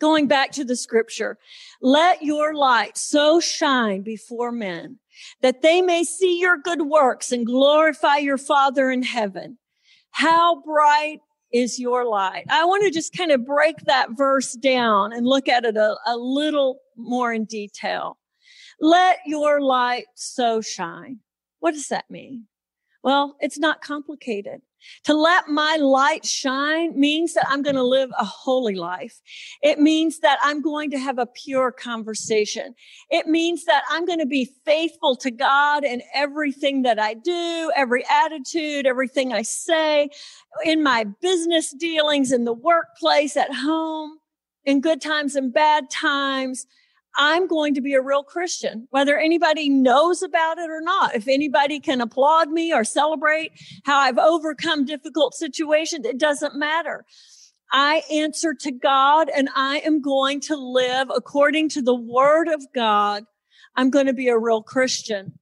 Going 0.00 0.26
back 0.26 0.52
to 0.52 0.64
the 0.64 0.76
scripture, 0.76 1.38
let 1.82 2.22
your 2.22 2.54
light 2.54 2.96
so 2.96 3.40
shine 3.40 4.02
before 4.02 4.52
men 4.52 4.98
that 5.42 5.62
they 5.62 5.82
may 5.82 6.04
see 6.04 6.38
your 6.38 6.56
good 6.56 6.82
works 6.82 7.32
and 7.32 7.46
glorify 7.46 8.18
your 8.18 8.38
Father 8.38 8.90
in 8.90 9.02
heaven. 9.02 9.58
How 10.10 10.62
bright 10.62 11.20
is 11.52 11.78
your 11.78 12.04
light. 12.04 12.44
I 12.50 12.64
want 12.64 12.84
to 12.84 12.90
just 12.90 13.16
kind 13.16 13.30
of 13.30 13.46
break 13.46 13.76
that 13.86 14.10
verse 14.16 14.52
down 14.52 15.12
and 15.12 15.26
look 15.26 15.48
at 15.48 15.64
it 15.64 15.76
a, 15.76 15.96
a 16.06 16.16
little 16.16 16.80
more 16.96 17.32
in 17.32 17.44
detail. 17.44 18.18
Let 18.80 19.18
your 19.26 19.60
light 19.60 20.06
so 20.14 20.60
shine. 20.60 21.20
What 21.60 21.72
does 21.74 21.88
that 21.88 22.04
mean? 22.10 22.46
Well, 23.02 23.36
it's 23.40 23.58
not 23.58 23.80
complicated. 23.80 24.60
To 25.04 25.14
let 25.14 25.48
my 25.48 25.76
light 25.76 26.24
shine 26.24 26.98
means 26.98 27.34
that 27.34 27.46
I'm 27.48 27.62
going 27.62 27.76
to 27.76 27.82
live 27.82 28.10
a 28.18 28.24
holy 28.24 28.74
life. 28.74 29.20
It 29.62 29.78
means 29.80 30.20
that 30.20 30.38
I'm 30.42 30.62
going 30.62 30.90
to 30.92 30.98
have 30.98 31.18
a 31.18 31.26
pure 31.26 31.72
conversation. 31.72 32.74
It 33.10 33.26
means 33.26 33.64
that 33.64 33.82
I'm 33.90 34.04
going 34.04 34.20
to 34.20 34.26
be 34.26 34.50
faithful 34.64 35.16
to 35.16 35.30
God 35.30 35.84
in 35.84 36.02
everything 36.14 36.82
that 36.82 36.98
I 36.98 37.14
do, 37.14 37.72
every 37.74 38.04
attitude, 38.08 38.86
everything 38.86 39.32
I 39.32 39.42
say, 39.42 40.10
in 40.64 40.82
my 40.82 41.04
business 41.20 41.72
dealings, 41.72 42.32
in 42.32 42.44
the 42.44 42.52
workplace, 42.52 43.36
at 43.36 43.52
home, 43.52 44.18
in 44.64 44.80
good 44.80 45.00
times 45.00 45.34
and 45.34 45.52
bad 45.52 45.90
times. 45.90 46.66
I'm 47.16 47.46
going 47.46 47.74
to 47.74 47.80
be 47.80 47.94
a 47.94 48.02
real 48.02 48.22
Christian, 48.22 48.86
whether 48.90 49.18
anybody 49.18 49.68
knows 49.68 50.22
about 50.22 50.58
it 50.58 50.70
or 50.70 50.80
not. 50.80 51.14
If 51.14 51.26
anybody 51.26 51.80
can 51.80 52.00
applaud 52.00 52.50
me 52.50 52.72
or 52.72 52.84
celebrate 52.84 53.52
how 53.84 53.98
I've 53.98 54.18
overcome 54.18 54.84
difficult 54.84 55.34
situations, 55.34 56.06
it 56.06 56.18
doesn't 56.18 56.54
matter. 56.54 57.04
I 57.72 58.02
answer 58.10 58.54
to 58.60 58.70
God 58.70 59.28
and 59.34 59.48
I 59.54 59.78
am 59.78 60.00
going 60.00 60.40
to 60.42 60.56
live 60.56 61.08
according 61.14 61.70
to 61.70 61.82
the 61.82 61.94
word 61.94 62.48
of 62.48 62.64
God. 62.74 63.24
I'm 63.76 63.90
going 63.90 64.06
to 64.06 64.14
be 64.14 64.28
a 64.28 64.38
real 64.38 64.62
Christian. 64.62 65.38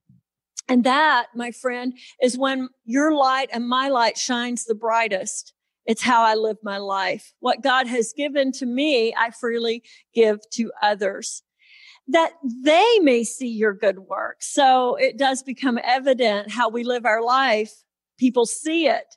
And 0.67 0.83
that, 0.83 1.27
my 1.33 1.51
friend, 1.51 1.97
is 2.21 2.37
when 2.37 2.69
your 2.85 3.13
light 3.13 3.49
and 3.53 3.67
my 3.67 3.87
light 3.87 4.17
shines 4.17 4.65
the 4.65 4.75
brightest. 4.75 5.53
It's 5.85 6.01
how 6.01 6.23
I 6.23 6.35
live 6.35 6.57
my 6.61 6.79
life. 6.79 7.33
What 7.39 7.63
God 7.63 7.87
has 7.87 8.11
given 8.11 8.51
to 8.53 8.65
me, 8.65 9.15
I 9.17 9.29
freely 9.31 9.83
give 10.13 10.39
to 10.53 10.71
others 10.81 11.43
that 12.07 12.33
they 12.43 12.99
may 13.01 13.23
see 13.23 13.47
your 13.47 13.73
good 13.73 13.99
work. 13.99 14.37
So 14.39 14.95
it 14.95 15.17
does 15.17 15.43
become 15.43 15.79
evident 15.83 16.51
how 16.51 16.69
we 16.69 16.83
live 16.83 17.05
our 17.05 17.21
life. 17.21 17.73
People 18.17 18.45
see 18.45 18.87
it. 18.87 19.15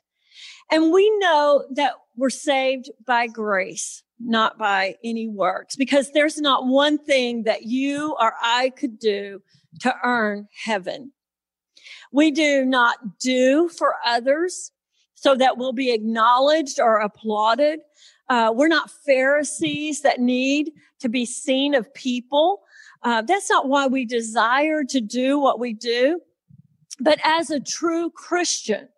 And 0.71 0.91
we 0.91 1.09
know 1.19 1.65
that 1.75 1.93
we're 2.15 2.29
saved 2.29 2.89
by 3.05 3.27
grace, 3.27 4.03
not 4.19 4.57
by 4.57 4.95
any 5.03 5.27
works, 5.27 5.75
because 5.75 6.11
there's 6.11 6.39
not 6.39 6.67
one 6.67 6.97
thing 6.97 7.43
that 7.43 7.63
you 7.63 8.15
or 8.19 8.33
I 8.41 8.69
could 8.69 8.99
do 8.99 9.41
to 9.81 9.95
earn 10.03 10.47
heaven. 10.65 11.13
We 12.11 12.31
do 12.31 12.65
not 12.65 13.19
do 13.19 13.69
for 13.69 13.95
others 14.05 14.71
so 15.15 15.35
that 15.35 15.57
we'll 15.57 15.73
be 15.73 15.93
acknowledged 15.93 16.79
or 16.79 16.97
applauded. 16.97 17.79
Uh, 18.27 18.51
we're 18.53 18.67
not 18.67 18.89
Pharisees 19.05 20.01
that 20.01 20.19
need 20.19 20.71
to 20.99 21.09
be 21.09 21.25
seen 21.25 21.73
of 21.75 21.93
people. 21.93 22.61
Uh, 23.03 23.21
that's 23.21 23.49
not 23.49 23.67
why 23.67 23.87
we 23.87 24.05
desire 24.05 24.83
to 24.83 25.01
do 25.01 25.39
what 25.39 25.59
we 25.59 25.73
do. 25.73 26.19
But 26.99 27.19
as 27.23 27.49
a 27.49 27.59
true 27.59 28.11
Christian, 28.11 28.89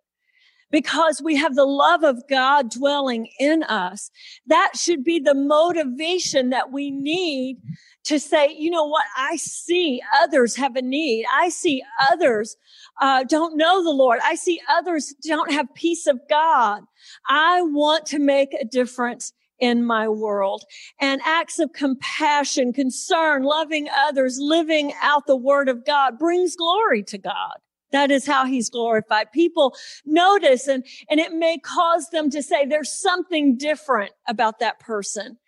because 0.70 1.22
we 1.22 1.36
have 1.36 1.54
the 1.54 1.64
love 1.64 2.02
of 2.02 2.26
God 2.28 2.70
dwelling 2.70 3.28
in 3.38 3.62
us, 3.62 4.10
that 4.46 4.72
should 4.74 5.04
be 5.04 5.20
the 5.20 5.34
motivation 5.34 6.50
that 6.50 6.72
we 6.72 6.90
need 6.90 7.58
to 8.04 8.18
say, 8.18 8.54
you 8.58 8.70
know 8.70 8.84
what? 8.84 9.04
I 9.16 9.36
see 9.36 10.02
others 10.20 10.56
have 10.56 10.76
a 10.76 10.82
need. 10.82 11.26
I 11.32 11.48
see 11.48 11.82
others 12.10 12.56
uh, 13.00 13.24
don't 13.24 13.56
know 13.56 13.82
the 13.82 13.90
Lord. 13.90 14.20
I 14.22 14.34
see 14.34 14.60
others 14.68 15.14
don't 15.26 15.50
have 15.50 15.72
peace 15.74 16.06
of 16.06 16.20
God. 16.28 16.82
I 17.28 17.62
want 17.62 18.06
to 18.06 18.18
make 18.18 18.52
a 18.54 18.64
difference 18.64 19.32
in 19.58 19.84
my 19.84 20.08
world 20.08 20.64
and 21.00 21.20
acts 21.24 21.58
of 21.58 21.72
compassion, 21.72 22.72
concern, 22.72 23.42
loving 23.42 23.88
others, 24.06 24.38
living 24.40 24.92
out 25.00 25.26
the 25.26 25.36
word 25.36 25.68
of 25.68 25.84
God 25.84 26.18
brings 26.18 26.56
glory 26.56 27.02
to 27.04 27.18
God. 27.18 27.54
That 27.92 28.10
is 28.10 28.26
how 28.26 28.44
he's 28.44 28.70
glorified. 28.70 29.30
People 29.32 29.74
notice 30.04 30.66
and, 30.66 30.84
and 31.08 31.20
it 31.20 31.32
may 31.32 31.58
cause 31.58 32.10
them 32.10 32.28
to 32.30 32.42
say 32.42 32.66
there's 32.66 32.90
something 32.90 33.56
different 33.56 34.12
about 34.26 34.58
that 34.58 34.80
person. 34.80 35.38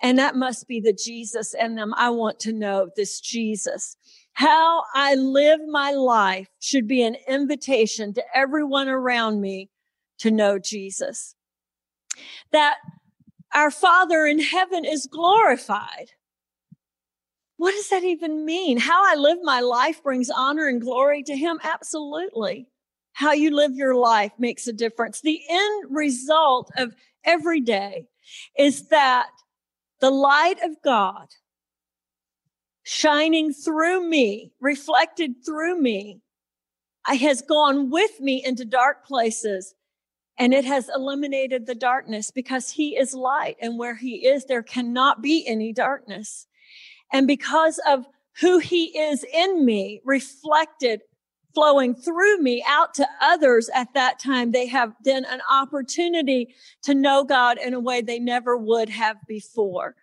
And 0.00 0.18
that 0.18 0.36
must 0.36 0.68
be 0.68 0.80
the 0.80 0.92
Jesus 0.92 1.54
in 1.54 1.74
them. 1.74 1.94
I 1.96 2.10
want 2.10 2.38
to 2.40 2.52
know 2.52 2.90
this 2.94 3.20
Jesus. 3.20 3.96
How 4.34 4.84
I 4.94 5.14
live 5.14 5.60
my 5.66 5.92
life 5.92 6.48
should 6.60 6.86
be 6.86 7.02
an 7.02 7.16
invitation 7.26 8.12
to 8.14 8.22
everyone 8.34 8.88
around 8.88 9.40
me 9.40 9.70
to 10.18 10.30
know 10.30 10.58
Jesus. 10.58 11.34
That 12.52 12.76
our 13.54 13.70
Father 13.70 14.26
in 14.26 14.40
heaven 14.40 14.84
is 14.84 15.06
glorified. 15.06 16.12
What 17.56 17.72
does 17.72 17.88
that 17.88 18.04
even 18.04 18.44
mean? 18.44 18.78
How 18.78 19.02
I 19.04 19.16
live 19.16 19.38
my 19.42 19.60
life 19.60 20.02
brings 20.02 20.30
honor 20.30 20.68
and 20.68 20.80
glory 20.80 21.22
to 21.24 21.36
Him? 21.36 21.58
Absolutely. 21.62 22.68
How 23.14 23.32
you 23.32 23.54
live 23.54 23.72
your 23.74 23.96
life 23.96 24.32
makes 24.38 24.68
a 24.68 24.72
difference. 24.72 25.20
The 25.20 25.40
end 25.48 25.86
result 25.90 26.70
of 26.76 26.94
every 27.24 27.60
day 27.60 28.06
is 28.56 28.88
that 28.88 29.28
the 30.00 30.10
light 30.10 30.62
of 30.62 30.80
God 30.84 31.26
shining 32.84 33.52
through 33.52 34.08
me, 34.08 34.52
reflected 34.60 35.44
through 35.44 35.80
me, 35.80 36.20
has 37.06 37.42
gone 37.42 37.90
with 37.90 38.20
me 38.20 38.44
into 38.44 38.64
dark 38.64 39.04
places 39.04 39.74
and 40.38 40.54
it 40.54 40.64
has 40.64 40.88
eliminated 40.94 41.66
the 41.66 41.74
darkness 41.74 42.30
because 42.30 42.70
he 42.70 42.96
is 42.96 43.12
light 43.12 43.56
and 43.60 43.78
where 43.78 43.96
he 43.96 44.26
is, 44.26 44.44
there 44.44 44.62
cannot 44.62 45.20
be 45.20 45.44
any 45.46 45.72
darkness. 45.72 46.46
And 47.12 47.26
because 47.26 47.80
of 47.88 48.06
who 48.40 48.58
he 48.58 48.96
is 48.96 49.24
in 49.24 49.64
me, 49.64 50.00
reflected, 50.04 51.00
flowing 51.54 51.94
through 51.94 52.38
me 52.38 52.64
out 52.68 52.94
to 52.94 53.08
others 53.20 53.68
at 53.74 53.92
that 53.94 54.20
time, 54.20 54.52
they 54.52 54.66
have 54.66 54.92
then 55.02 55.24
an 55.24 55.40
opportunity 55.50 56.54
to 56.82 56.94
know 56.94 57.24
God 57.24 57.58
in 57.58 57.74
a 57.74 57.80
way 57.80 58.00
they 58.00 58.20
never 58.20 58.56
would 58.56 58.88
have 58.88 59.16
before. 59.26 59.96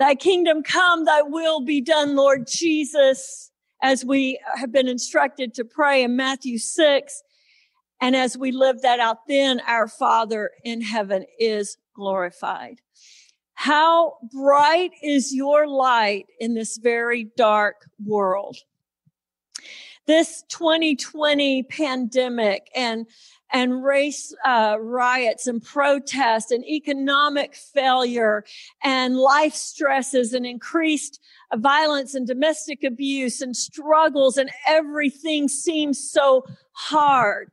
Thy 0.00 0.16
kingdom 0.16 0.62
come, 0.64 1.04
thy 1.04 1.22
will 1.22 1.60
be 1.60 1.80
done, 1.80 2.16
Lord 2.16 2.48
Jesus, 2.48 3.52
as 3.82 4.04
we 4.04 4.40
have 4.56 4.72
been 4.72 4.88
instructed 4.88 5.54
to 5.54 5.64
pray 5.64 6.02
in 6.02 6.16
Matthew 6.16 6.58
6. 6.58 7.22
And 8.00 8.16
as 8.16 8.36
we 8.36 8.50
live 8.50 8.82
that 8.82 8.98
out, 8.98 9.26
then 9.28 9.60
our 9.66 9.86
Father 9.86 10.50
in 10.64 10.80
heaven 10.80 11.26
is 11.38 11.76
glorified. 11.94 12.80
How 13.54 14.14
bright 14.32 14.92
is 15.02 15.34
your 15.34 15.66
light 15.66 16.26
in 16.38 16.54
this 16.54 16.78
very 16.78 17.24
dark 17.36 17.86
world? 18.02 18.56
This 20.06 20.44
2020 20.48 21.64
pandemic 21.64 22.70
and 22.74 23.06
and 23.52 23.84
race 23.84 24.32
uh, 24.46 24.76
riots 24.80 25.46
and 25.46 25.62
protests 25.62 26.52
and 26.52 26.64
economic 26.64 27.54
failure 27.54 28.44
and 28.82 29.16
life 29.16 29.54
stresses 29.54 30.32
and 30.32 30.46
increased 30.46 31.20
violence 31.56 32.14
and 32.14 32.26
domestic 32.26 32.84
abuse 32.84 33.42
and 33.42 33.56
struggles 33.56 34.36
and 34.36 34.50
everything 34.68 35.48
seems 35.48 35.98
so 35.98 36.44
hard 36.72 37.50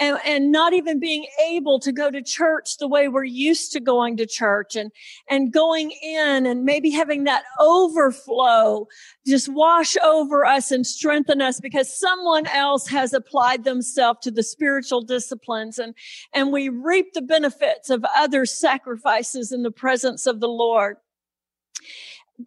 and, 0.00 0.18
and 0.24 0.50
not 0.50 0.72
even 0.72 0.98
being 0.98 1.26
able 1.46 1.78
to 1.78 1.92
go 1.92 2.10
to 2.10 2.22
church 2.22 2.78
the 2.78 2.88
way 2.88 3.06
we're 3.06 3.22
used 3.22 3.70
to 3.72 3.80
going 3.80 4.16
to 4.16 4.26
church 4.26 4.74
and, 4.74 4.90
and 5.28 5.52
going 5.52 5.90
in 6.02 6.46
and 6.46 6.64
maybe 6.64 6.90
having 6.90 7.24
that 7.24 7.44
overflow 7.60 8.88
just 9.26 9.48
wash 9.50 9.96
over 9.98 10.46
us 10.46 10.70
and 10.70 10.86
strengthen 10.86 11.42
us 11.42 11.60
because 11.60 11.96
someone 11.96 12.46
else 12.46 12.88
has 12.88 13.12
applied 13.12 13.62
themselves 13.64 14.20
to 14.22 14.30
the 14.30 14.42
spiritual 14.42 15.02
disciplines 15.02 15.78
and, 15.78 15.94
and 16.32 16.50
we 16.50 16.70
reap 16.70 17.12
the 17.12 17.22
benefits 17.22 17.90
of 17.90 18.04
other 18.16 18.46
sacrifices 18.46 19.52
in 19.52 19.62
the 19.62 19.70
presence 19.70 20.26
of 20.26 20.40
the 20.40 20.48
Lord. 20.48 20.96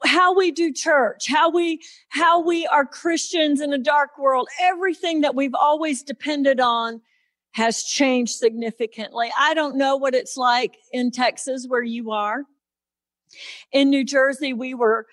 how 0.06 0.36
we 0.36 0.50
do 0.50 0.74
church, 0.74 1.28
how 1.28 1.52
we, 1.52 1.80
how 2.10 2.42
we 2.42 2.66
are 2.66 2.84
Christians 2.84 3.62
in 3.62 3.72
a 3.74 3.78
dark 3.78 4.18
world, 4.18 4.48
everything 4.60 5.22
that 5.22 5.36
we've 5.36 5.54
always 5.54 6.02
depended 6.02 6.60
on 6.60 7.00
has 7.54 7.84
changed 7.84 8.34
significantly. 8.34 9.32
I 9.40 9.54
don't 9.54 9.78
know 9.78 9.96
what 9.96 10.16
it's 10.16 10.38
like 10.38 10.78
in 10.92 11.12
Texas 11.12 11.66
where 11.68 11.84
you 11.84 12.12
are. 12.12 12.44
In 13.72 13.90
New 13.90 14.04
Jersey, 14.04 14.54
we 14.54 14.74
were 14.74 15.08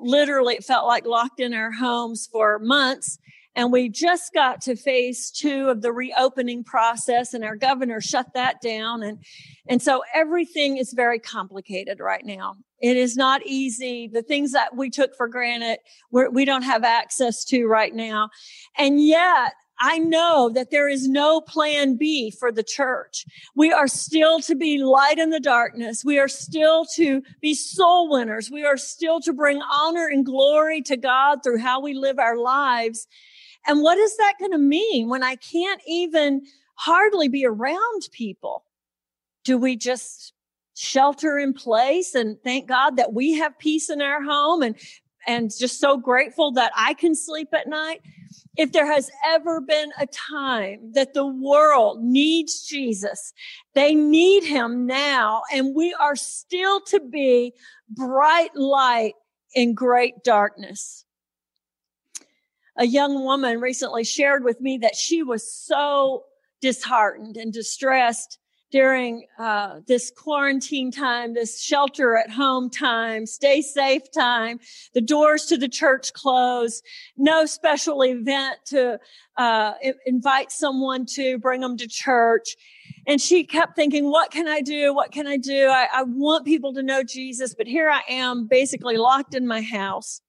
literally, 0.00 0.54
it 0.54 0.64
felt 0.64 0.86
like 0.86 1.06
locked 1.06 1.40
in 1.40 1.54
our 1.54 1.72
homes 1.72 2.28
for 2.30 2.58
months. 2.58 3.18
And 3.54 3.70
we 3.70 3.90
just 3.90 4.32
got 4.32 4.62
to 4.62 4.76
phase 4.76 5.30
two 5.30 5.68
of 5.68 5.82
the 5.82 5.92
reopening 5.92 6.64
process 6.64 7.34
and 7.34 7.44
our 7.44 7.56
governor 7.56 8.00
shut 8.00 8.32
that 8.32 8.62
down. 8.62 9.02
And, 9.02 9.22
and 9.68 9.82
so 9.82 10.02
everything 10.14 10.78
is 10.78 10.94
very 10.94 11.18
complicated 11.18 12.00
right 12.00 12.24
now. 12.24 12.56
It 12.80 12.96
is 12.96 13.14
not 13.14 13.46
easy. 13.46 14.08
The 14.08 14.22
things 14.22 14.52
that 14.52 14.74
we 14.74 14.88
took 14.88 15.14
for 15.14 15.28
granted, 15.28 15.78
we're, 16.10 16.30
we 16.30 16.46
do 16.46 16.52
not 16.52 16.64
have 16.64 16.82
access 16.82 17.44
to 17.46 17.66
right 17.66 17.94
now. 17.94 18.30
And 18.78 19.04
yet 19.04 19.52
I 19.84 19.98
know 19.98 20.48
that 20.54 20.70
there 20.70 20.88
is 20.88 21.08
no 21.08 21.40
plan 21.40 21.96
B 21.96 22.30
for 22.30 22.52
the 22.52 22.62
church. 22.62 23.26
We 23.56 23.72
are 23.72 23.88
still 23.88 24.38
to 24.42 24.54
be 24.54 24.78
light 24.78 25.18
in 25.18 25.30
the 25.30 25.40
darkness. 25.40 26.04
We 26.04 26.20
are 26.20 26.28
still 26.28 26.84
to 26.94 27.20
be 27.40 27.52
soul 27.52 28.08
winners. 28.08 28.48
We 28.48 28.64
are 28.64 28.76
still 28.76 29.20
to 29.22 29.32
bring 29.32 29.60
honor 29.60 30.06
and 30.06 30.24
glory 30.24 30.82
to 30.82 30.96
God 30.96 31.40
through 31.42 31.58
how 31.58 31.80
we 31.80 31.94
live 31.94 32.20
our 32.20 32.38
lives. 32.38 33.08
And 33.66 33.82
what 33.82 33.98
is 33.98 34.16
that 34.18 34.34
going 34.38 34.52
to 34.52 34.58
mean 34.58 35.08
when 35.08 35.24
I 35.24 35.34
can't 35.34 35.82
even 35.84 36.42
hardly 36.76 37.26
be 37.26 37.44
around 37.44 38.08
people? 38.12 38.64
Do 39.42 39.58
we 39.58 39.74
just 39.74 40.32
shelter 40.76 41.38
in 41.38 41.54
place 41.54 42.14
and 42.14 42.36
thank 42.44 42.68
God 42.68 42.96
that 42.98 43.12
we 43.12 43.34
have 43.34 43.58
peace 43.58 43.90
in 43.90 44.00
our 44.00 44.22
home 44.22 44.62
and, 44.62 44.76
and 45.26 45.50
just 45.58 45.80
so 45.80 45.96
grateful 45.96 46.52
that 46.52 46.70
I 46.76 46.94
can 46.94 47.16
sleep 47.16 47.48
at 47.52 47.66
night? 47.66 48.00
If 48.56 48.72
there 48.72 48.86
has 48.86 49.10
ever 49.26 49.60
been 49.60 49.90
a 49.98 50.06
time 50.06 50.92
that 50.92 51.14
the 51.14 51.26
world 51.26 52.02
needs 52.02 52.62
Jesus, 52.62 53.32
they 53.74 53.94
need 53.94 54.44
him 54.44 54.86
now. 54.86 55.42
And 55.52 55.74
we 55.74 55.94
are 55.94 56.16
still 56.16 56.80
to 56.82 57.00
be 57.00 57.54
bright 57.88 58.54
light 58.54 59.14
in 59.54 59.74
great 59.74 60.22
darkness. 60.22 61.04
A 62.76 62.86
young 62.86 63.24
woman 63.24 63.60
recently 63.60 64.04
shared 64.04 64.44
with 64.44 64.60
me 64.60 64.78
that 64.78 64.96
she 64.96 65.22
was 65.22 65.50
so 65.50 66.24
disheartened 66.60 67.36
and 67.36 67.52
distressed 67.52 68.38
during 68.72 69.26
uh, 69.38 69.80
this 69.86 70.10
quarantine 70.10 70.90
time, 70.90 71.34
this 71.34 71.62
shelter 71.62 72.16
at 72.16 72.30
home 72.30 72.70
time, 72.70 73.26
stay 73.26 73.60
safe 73.60 74.10
time, 74.10 74.58
the 74.94 75.00
doors 75.00 75.44
to 75.44 75.58
the 75.58 75.68
church 75.68 76.12
closed, 76.14 76.82
no 77.18 77.44
special 77.44 78.02
event 78.02 78.56
to 78.64 78.98
uh, 79.36 79.74
invite 80.06 80.50
someone 80.50 81.04
to 81.04 81.38
bring 81.38 81.60
them 81.60 81.76
to 81.76 81.86
church. 81.86 82.56
And 83.06 83.20
she 83.20 83.44
kept 83.44 83.76
thinking, 83.76 84.10
what 84.10 84.30
can 84.30 84.48
I 84.48 84.62
do? 84.62 84.94
What 84.94 85.12
can 85.12 85.26
I 85.26 85.36
do? 85.36 85.66
I, 85.66 85.88
I 85.92 86.02
want 86.04 86.46
people 86.46 86.72
to 86.74 86.82
know 86.82 87.02
Jesus, 87.02 87.54
but 87.54 87.66
here 87.66 87.90
I 87.90 88.00
am 88.08 88.46
basically 88.46 88.96
locked 88.96 89.34
in 89.34 89.46
my 89.46 89.60
house. 89.60 90.22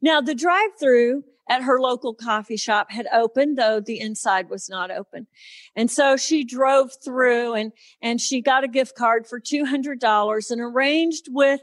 Now 0.00 0.20
the 0.20 0.34
drive 0.34 0.70
through 0.78 1.24
at 1.48 1.62
her 1.62 1.80
local 1.80 2.14
coffee 2.14 2.56
shop 2.56 2.90
had 2.90 3.06
opened, 3.12 3.58
though 3.58 3.80
the 3.80 4.00
inside 4.00 4.48
was 4.48 4.68
not 4.68 4.90
open. 4.90 5.26
And 5.76 5.90
so 5.90 6.16
she 6.16 6.44
drove 6.44 6.90
through 7.04 7.54
and, 7.54 7.72
and 8.00 8.20
she 8.20 8.40
got 8.40 8.64
a 8.64 8.68
gift 8.68 8.96
card 8.96 9.26
for 9.26 9.40
$200 9.40 10.50
and 10.50 10.60
arranged 10.60 11.28
with 11.30 11.60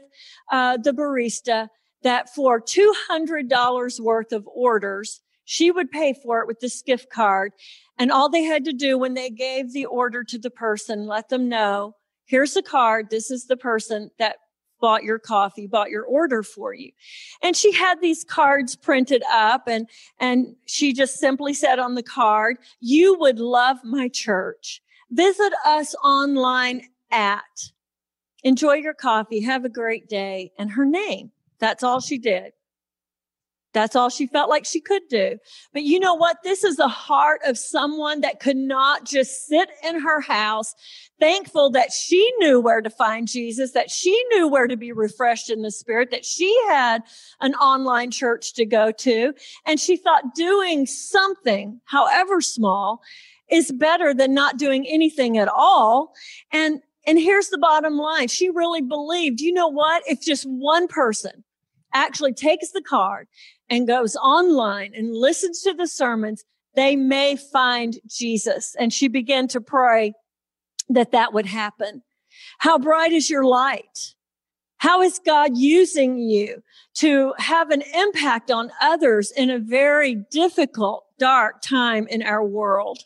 uh, 0.50 0.76
the 0.76 0.92
barista 0.92 1.68
that 2.02 2.32
for 2.34 2.60
$200 2.60 4.00
worth 4.00 4.32
of 4.32 4.48
orders, 4.52 5.20
she 5.44 5.70
would 5.70 5.90
pay 5.90 6.14
for 6.14 6.40
it 6.40 6.46
with 6.46 6.60
this 6.60 6.82
gift 6.82 7.10
card. 7.10 7.52
And 7.98 8.10
all 8.10 8.28
they 8.28 8.42
had 8.42 8.64
to 8.66 8.72
do 8.72 8.98
when 8.98 9.14
they 9.14 9.30
gave 9.30 9.72
the 9.72 9.86
order 9.86 10.24
to 10.24 10.38
the 10.38 10.50
person, 10.50 11.06
let 11.06 11.28
them 11.28 11.48
know, 11.48 11.94
here's 12.26 12.54
the 12.54 12.62
card. 12.62 13.10
This 13.10 13.30
is 13.30 13.46
the 13.46 13.56
person 13.56 14.10
that 14.18 14.36
bought 14.82 15.04
your 15.04 15.18
coffee, 15.18 15.66
bought 15.66 15.88
your 15.88 16.04
order 16.04 16.42
for 16.42 16.74
you. 16.74 16.90
And 17.40 17.56
she 17.56 17.72
had 17.72 18.02
these 18.02 18.24
cards 18.24 18.76
printed 18.76 19.22
up 19.30 19.68
and, 19.68 19.88
and 20.18 20.54
she 20.66 20.92
just 20.92 21.18
simply 21.18 21.54
said 21.54 21.78
on 21.78 21.94
the 21.94 22.02
card, 22.02 22.58
you 22.80 23.16
would 23.18 23.38
love 23.38 23.78
my 23.84 24.08
church. 24.08 24.82
Visit 25.10 25.52
us 25.64 25.94
online 26.04 26.82
at 27.10 27.70
enjoy 28.44 28.74
your 28.74 28.94
coffee. 28.94 29.40
Have 29.40 29.64
a 29.64 29.70
great 29.70 30.08
day. 30.08 30.52
And 30.58 30.70
her 30.72 30.84
name. 30.84 31.30
That's 31.60 31.84
all 31.84 32.00
she 32.00 32.18
did. 32.18 32.52
That's 33.72 33.96
all 33.96 34.10
she 34.10 34.26
felt 34.26 34.50
like 34.50 34.66
she 34.66 34.80
could 34.80 35.02
do. 35.08 35.38
But 35.72 35.84
you 35.84 35.98
know 35.98 36.14
what? 36.14 36.38
This 36.42 36.62
is 36.64 36.76
the 36.76 36.88
heart 36.88 37.40
of 37.46 37.56
someone 37.56 38.20
that 38.20 38.40
could 38.40 38.56
not 38.56 39.04
just 39.04 39.46
sit 39.46 39.70
in 39.82 40.00
her 40.00 40.20
house, 40.20 40.74
thankful 41.22 41.70
that 41.70 41.92
she 41.92 42.32
knew 42.40 42.60
where 42.60 42.80
to 42.80 42.90
find 42.90 43.28
Jesus, 43.28 43.70
that 43.70 43.92
she 43.92 44.10
knew 44.32 44.48
where 44.48 44.66
to 44.66 44.76
be 44.76 44.90
refreshed 44.90 45.50
in 45.50 45.62
the 45.62 45.70
spirit, 45.70 46.10
that 46.10 46.24
she 46.24 46.52
had 46.68 47.04
an 47.40 47.54
online 47.54 48.10
church 48.10 48.54
to 48.54 48.66
go 48.66 48.90
to. 48.90 49.32
And 49.64 49.78
she 49.78 49.96
thought 49.96 50.34
doing 50.34 50.84
something, 50.84 51.80
however 51.84 52.40
small, 52.40 53.02
is 53.48 53.70
better 53.70 54.12
than 54.12 54.34
not 54.34 54.58
doing 54.58 54.84
anything 54.88 55.38
at 55.38 55.46
all. 55.46 56.12
And 56.50 56.80
and 57.06 57.18
here's 57.18 57.50
the 57.50 57.58
bottom 57.58 57.98
line. 57.98 58.28
She 58.28 58.50
really 58.50 58.80
believed, 58.80 59.40
you 59.40 59.52
know 59.52 59.68
what? 59.68 60.02
If 60.06 60.20
just 60.20 60.44
one 60.44 60.88
person 60.88 61.44
actually 61.92 62.32
takes 62.32 62.70
the 62.72 62.82
card 62.82 63.28
and 63.70 63.86
goes 63.86 64.16
online 64.16 64.92
and 64.94 65.14
listens 65.14 65.62
to 65.62 65.72
the 65.72 65.86
sermons, 65.86 66.44
they 66.74 66.96
may 66.96 67.36
find 67.36 67.98
Jesus. 68.08 68.74
And 68.78 68.92
she 68.92 69.08
began 69.08 69.46
to 69.48 69.60
pray 69.60 70.14
that 70.94 71.12
that 71.12 71.32
would 71.32 71.46
happen. 71.46 72.02
How 72.58 72.78
bright 72.78 73.12
is 73.12 73.28
your 73.30 73.44
light? 73.44 74.14
How 74.78 75.00
is 75.00 75.20
God 75.24 75.56
using 75.56 76.18
you 76.18 76.62
to 76.94 77.34
have 77.38 77.70
an 77.70 77.82
impact 77.94 78.50
on 78.50 78.72
others 78.80 79.30
in 79.30 79.48
a 79.48 79.58
very 79.58 80.16
difficult, 80.30 81.04
dark 81.18 81.62
time 81.62 82.06
in 82.08 82.22
our 82.22 82.44
world? 82.44 82.98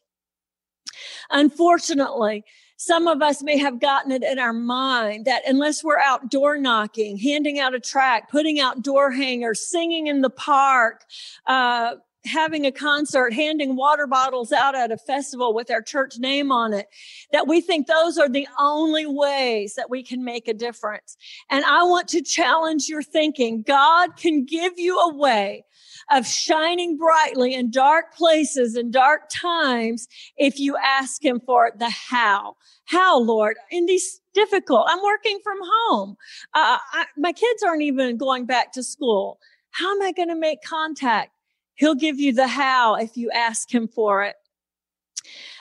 Unfortunately, 1.30 2.44
some 2.78 3.06
of 3.06 3.22
us 3.22 3.42
may 3.42 3.58
have 3.58 3.80
gotten 3.80 4.12
it 4.12 4.22
in 4.22 4.38
our 4.38 4.52
mind 4.52 5.24
that 5.24 5.42
unless 5.46 5.82
we're 5.82 5.98
out 5.98 6.30
door 6.30 6.56
knocking, 6.58 7.18
handing 7.18 7.58
out 7.58 7.74
a 7.74 7.80
tract, 7.80 8.30
putting 8.30 8.60
out 8.60 8.82
door 8.82 9.10
hangers, 9.10 9.66
singing 9.66 10.06
in 10.06 10.20
the 10.20 10.30
park, 10.30 11.04
uh, 11.46 11.96
having 12.26 12.66
a 12.66 12.72
concert, 12.72 13.32
handing 13.32 13.76
water 13.76 14.06
bottles 14.06 14.52
out 14.52 14.74
at 14.74 14.92
a 14.92 14.96
festival 14.96 15.54
with 15.54 15.70
our 15.70 15.82
church 15.82 16.18
name 16.18 16.52
on 16.52 16.72
it, 16.72 16.86
that 17.32 17.46
we 17.46 17.60
think 17.60 17.86
those 17.86 18.18
are 18.18 18.28
the 18.28 18.48
only 18.58 19.06
ways 19.06 19.74
that 19.74 19.90
we 19.90 20.02
can 20.02 20.24
make 20.24 20.48
a 20.48 20.54
difference. 20.54 21.16
And 21.50 21.64
I 21.64 21.82
want 21.84 22.08
to 22.08 22.22
challenge 22.22 22.88
your 22.88 23.02
thinking. 23.02 23.62
God 23.62 24.16
can 24.16 24.44
give 24.44 24.78
you 24.78 24.98
a 24.98 25.14
way 25.14 25.64
of 26.10 26.26
shining 26.26 26.96
brightly 26.96 27.54
in 27.54 27.70
dark 27.70 28.14
places 28.14 28.76
and 28.76 28.92
dark 28.92 29.22
times 29.30 30.06
if 30.36 30.58
you 30.58 30.76
ask 30.76 31.24
him 31.24 31.40
for 31.44 31.66
it. 31.66 31.78
the 31.78 31.90
how. 31.90 32.56
How, 32.84 33.18
Lord, 33.18 33.56
in 33.70 33.86
these 33.86 34.20
difficult, 34.32 34.86
I'm 34.88 35.02
working 35.02 35.40
from 35.42 35.58
home. 35.62 36.16
Uh, 36.54 36.78
I, 36.92 37.06
my 37.16 37.32
kids 37.32 37.62
aren't 37.64 37.82
even 37.82 38.16
going 38.16 38.46
back 38.46 38.72
to 38.72 38.82
school. 38.82 39.40
How 39.72 39.90
am 39.92 40.02
I 40.02 40.12
going 40.12 40.28
to 40.28 40.36
make 40.36 40.62
contact? 40.62 41.32
He'll 41.76 41.94
give 41.94 42.18
you 42.18 42.32
the 42.32 42.48
how 42.48 42.96
if 42.96 43.16
you 43.16 43.30
ask 43.30 43.72
him 43.72 43.88
for 43.88 44.24
it. 44.24 44.36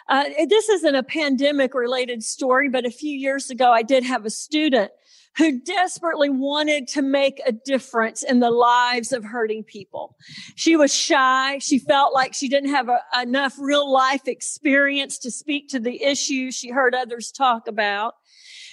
Uh, 0.07 0.25
this 0.47 0.69
isn't 0.69 0.95
a 0.95 1.03
pandemic 1.03 1.73
related 1.73 2.23
story, 2.23 2.69
but 2.69 2.85
a 2.85 2.91
few 2.91 3.15
years 3.15 3.49
ago, 3.49 3.71
I 3.71 3.81
did 3.81 4.03
have 4.03 4.25
a 4.25 4.29
student 4.29 4.91
who 5.37 5.59
desperately 5.59 6.29
wanted 6.29 6.87
to 6.87 7.01
make 7.01 7.41
a 7.45 7.51
difference 7.51 8.23
in 8.23 8.39
the 8.39 8.51
lives 8.51 9.11
of 9.11 9.23
hurting 9.23 9.63
people. 9.63 10.15
She 10.55 10.77
was 10.77 10.93
shy. 10.93 11.57
She 11.59 11.77
felt 11.77 12.13
like 12.13 12.33
she 12.33 12.47
didn't 12.47 12.69
have 12.69 12.87
a, 12.87 12.99
enough 13.21 13.55
real 13.59 13.91
life 13.91 14.27
experience 14.27 15.17
to 15.19 15.31
speak 15.31 15.67
to 15.69 15.79
the 15.79 16.01
issues 16.01 16.55
she 16.55 16.69
heard 16.69 16.95
others 16.95 17.31
talk 17.31 17.67
about. 17.67 18.13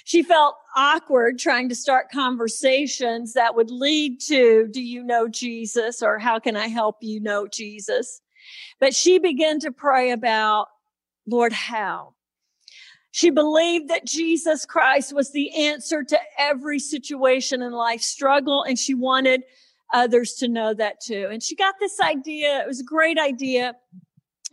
She 0.05 0.21
felt 0.21 0.55
awkward 0.75 1.39
trying 1.39 1.69
to 1.69 1.75
start 1.75 2.11
conversations 2.11 3.33
that 3.33 3.55
would 3.55 3.71
lead 3.71 4.19
to, 4.27 4.67
do 4.71 4.81
you 4.81 5.03
know 5.03 5.27
Jesus? 5.27 6.01
Or 6.03 6.19
how 6.19 6.39
can 6.39 6.55
I 6.55 6.67
help 6.67 6.97
you 7.01 7.19
know 7.19 7.47
Jesus? 7.47 8.21
But 8.79 8.93
she 8.93 9.17
began 9.17 9.59
to 9.61 9.71
pray 9.71 10.11
about, 10.11 10.67
Lord, 11.25 11.53
how? 11.53 12.15
She 13.11 13.29
believed 13.29 13.89
that 13.89 14.05
Jesus 14.05 14.65
Christ 14.65 15.13
was 15.13 15.31
the 15.31 15.53
answer 15.67 16.03
to 16.03 16.19
every 16.37 16.79
situation 16.79 17.61
in 17.61 17.71
life 17.71 18.01
struggle, 18.01 18.63
and 18.63 18.77
she 18.77 18.95
wanted 18.95 19.43
others 19.93 20.33
to 20.33 20.47
know 20.47 20.73
that 20.73 20.99
too. 20.99 21.29
And 21.31 21.41
she 21.41 21.55
got 21.55 21.75
this 21.79 21.99
idea. 22.01 22.59
It 22.61 22.67
was 22.67 22.79
a 22.79 22.83
great 22.83 23.19
idea. 23.19 23.75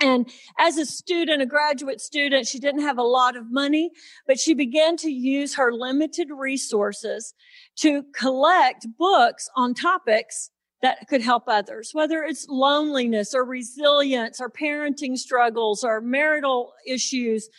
And 0.01 0.31
as 0.59 0.79
a 0.79 0.87
student, 0.87 1.43
a 1.43 1.47
graduate 1.47 2.01
student, 2.01 2.47
she 2.47 2.59
didn't 2.59 2.83
have 2.83 2.99
a 2.99 3.03
lot 3.03 3.37
of 3.37 3.53
money, 3.53 3.91
but 4.27 4.41
she 4.41 4.55
began 4.55 4.97
to 4.99 5.11
use 5.11 5.55
her 5.57 5.73
limited 5.73 6.29
resources 6.35 7.35
to 7.77 8.05
collect 8.15 8.87
books 8.99 9.49
on 9.57 9.75
topics 9.75 10.51
that 10.83 11.07
could 11.09 11.21
help 11.21 11.45
others, 11.47 11.91
whether 11.93 12.23
it's 12.23 12.47
loneliness 12.49 13.35
or 13.35 13.45
resilience 13.45 14.41
or 14.41 14.51
parenting 14.51 15.19
struggles 15.19 15.85
or 15.85 16.01
marital 16.01 16.73
issues 16.87 17.51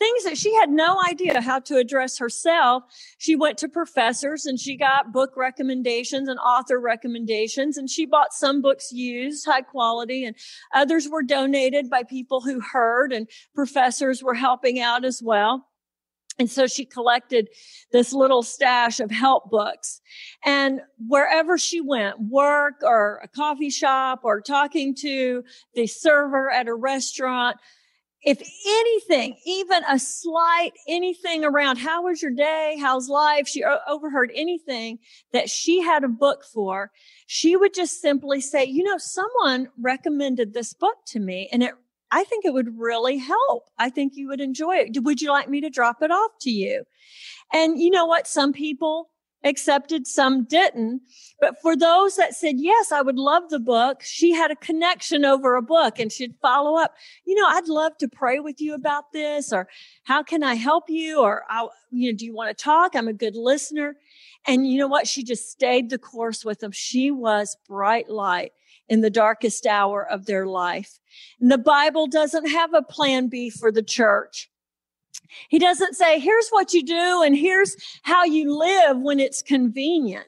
things 0.00 0.24
that 0.24 0.38
she 0.38 0.52
had 0.54 0.70
no 0.70 0.98
idea 1.06 1.40
how 1.42 1.60
to 1.60 1.76
address 1.76 2.18
herself. 2.18 2.82
She 3.18 3.36
went 3.36 3.58
to 3.58 3.68
professors 3.68 4.46
and 4.46 4.58
she 4.58 4.76
got 4.76 5.12
book 5.12 5.34
recommendations 5.36 6.26
and 6.26 6.38
author 6.40 6.80
recommendations 6.80 7.76
and 7.76 7.88
she 7.88 8.06
bought 8.06 8.32
some 8.32 8.62
books 8.62 8.90
used, 8.90 9.44
high 9.44 9.60
quality, 9.60 10.24
and 10.24 10.34
others 10.74 11.06
were 11.08 11.22
donated 11.22 11.90
by 11.90 12.02
people 12.02 12.40
who 12.40 12.60
heard 12.60 13.12
and 13.12 13.28
professors 13.54 14.22
were 14.22 14.34
helping 14.34 14.80
out 14.80 15.04
as 15.04 15.20
well. 15.22 15.66
And 16.38 16.50
so 16.50 16.66
she 16.66 16.86
collected 16.86 17.50
this 17.92 18.14
little 18.14 18.42
stash 18.42 18.98
of 18.98 19.10
help 19.10 19.50
books. 19.50 20.00
And 20.42 20.80
wherever 21.06 21.58
she 21.58 21.82
went, 21.82 22.18
work 22.18 22.76
or 22.82 23.20
a 23.22 23.28
coffee 23.28 23.68
shop 23.68 24.20
or 24.22 24.40
talking 24.40 24.94
to 25.00 25.44
the 25.74 25.86
server 25.86 26.50
at 26.50 26.66
a 26.66 26.74
restaurant, 26.74 27.58
if 28.22 28.40
anything, 28.66 29.36
even 29.46 29.82
a 29.88 29.98
slight 29.98 30.72
anything 30.86 31.44
around 31.44 31.78
how 31.78 32.04
was 32.04 32.20
your 32.20 32.30
day? 32.30 32.76
How's 32.78 33.08
life? 33.08 33.48
She 33.48 33.64
overheard 33.88 34.30
anything 34.34 34.98
that 35.32 35.48
she 35.48 35.80
had 35.80 36.04
a 36.04 36.08
book 36.08 36.44
for. 36.44 36.90
She 37.26 37.56
would 37.56 37.72
just 37.72 38.00
simply 38.00 38.40
say, 38.40 38.64
you 38.64 38.82
know, 38.82 38.98
someone 38.98 39.68
recommended 39.80 40.52
this 40.52 40.74
book 40.74 40.96
to 41.08 41.20
me 41.20 41.48
and 41.50 41.62
it, 41.62 41.74
I 42.10 42.24
think 42.24 42.44
it 42.44 42.52
would 42.52 42.78
really 42.78 43.18
help. 43.18 43.70
I 43.78 43.88
think 43.88 44.12
you 44.16 44.28
would 44.28 44.40
enjoy 44.40 44.76
it. 44.76 45.02
Would 45.02 45.22
you 45.22 45.30
like 45.30 45.48
me 45.48 45.60
to 45.62 45.70
drop 45.70 46.02
it 46.02 46.10
off 46.10 46.32
to 46.42 46.50
you? 46.50 46.84
And 47.52 47.80
you 47.80 47.90
know 47.90 48.06
what? 48.06 48.26
Some 48.26 48.52
people 48.52 49.10
accepted, 49.44 50.06
some 50.06 50.44
didn't. 50.44 51.02
But 51.40 51.60
for 51.62 51.76
those 51.76 52.16
that 52.16 52.34
said, 52.34 52.56
yes, 52.58 52.92
I 52.92 53.02
would 53.02 53.16
love 53.16 53.48
the 53.48 53.58
book, 53.58 54.02
she 54.02 54.32
had 54.32 54.50
a 54.50 54.56
connection 54.56 55.24
over 55.24 55.56
a 55.56 55.62
book 55.62 55.98
and 55.98 56.12
she'd 56.12 56.34
follow 56.42 56.76
up. 56.76 56.94
You 57.24 57.34
know, 57.34 57.46
I'd 57.46 57.68
love 57.68 57.96
to 57.98 58.08
pray 58.08 58.40
with 58.40 58.60
you 58.60 58.74
about 58.74 59.12
this 59.12 59.52
or 59.52 59.68
how 60.04 60.22
can 60.22 60.42
I 60.42 60.54
help 60.54 60.84
you? 60.88 61.20
Or, 61.20 61.44
I, 61.48 61.68
you 61.90 62.12
know, 62.12 62.16
do 62.16 62.24
you 62.24 62.34
want 62.34 62.56
to 62.56 62.64
talk? 62.64 62.94
I'm 62.94 63.08
a 63.08 63.12
good 63.12 63.36
listener. 63.36 63.96
And 64.46 64.66
you 64.66 64.78
know 64.78 64.88
what? 64.88 65.06
She 65.06 65.22
just 65.22 65.50
stayed 65.50 65.90
the 65.90 65.98
course 65.98 66.44
with 66.44 66.60
them. 66.60 66.72
She 66.72 67.10
was 67.10 67.56
bright 67.68 68.10
light 68.10 68.52
in 68.88 69.00
the 69.00 69.10
darkest 69.10 69.66
hour 69.66 70.06
of 70.06 70.26
their 70.26 70.46
life. 70.46 70.98
And 71.40 71.50
the 71.50 71.58
Bible 71.58 72.06
doesn't 72.06 72.50
have 72.50 72.74
a 72.74 72.82
plan 72.82 73.28
B 73.28 73.48
for 73.48 73.70
the 73.70 73.82
church. 73.82 74.49
He 75.48 75.58
doesn't 75.58 75.94
say, 75.94 76.18
here's 76.18 76.48
what 76.50 76.72
you 76.72 76.82
do 76.82 77.22
and 77.22 77.36
here's 77.36 77.76
how 78.02 78.24
you 78.24 78.56
live 78.56 78.98
when 78.98 79.20
it's 79.20 79.42
convenient. 79.42 80.26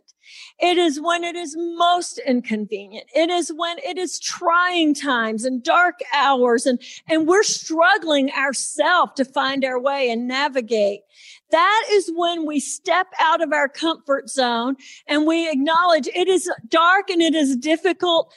It 0.59 0.79
is 0.79 1.01
when 1.01 1.25
it 1.25 1.35
is 1.35 1.57
most 1.57 2.19
inconvenient. 2.19 3.07
It 3.15 3.31
is 3.31 3.53
when 3.55 3.79
it 3.79 3.99
is 3.99 4.21
trying 4.21 4.95
times 4.95 5.45
and 5.45 5.63
dark 5.63 6.01
hours 6.15 6.67
and, 6.67 6.81
and 7.09 7.27
we're 7.27 7.43
struggling 7.43 8.31
ourselves 8.31 9.13
to 9.17 9.25
find 9.25 9.65
our 9.65 9.79
way 9.79 10.11
and 10.11 10.29
navigate. 10.29 11.01
That 11.51 11.85
is 11.91 12.11
when 12.15 12.47
we 12.47 12.61
step 12.61 13.09
out 13.21 13.43
of 13.43 13.53
our 13.53 13.69
comfort 13.69 14.31
zone 14.31 14.77
and 15.07 15.27
we 15.27 15.51
acknowledge 15.51 16.07
it 16.09 16.29
is 16.29 16.51
dark 16.69 17.11
and 17.11 17.21
it 17.21 17.35
is 17.35 17.57
difficult. 17.57 18.33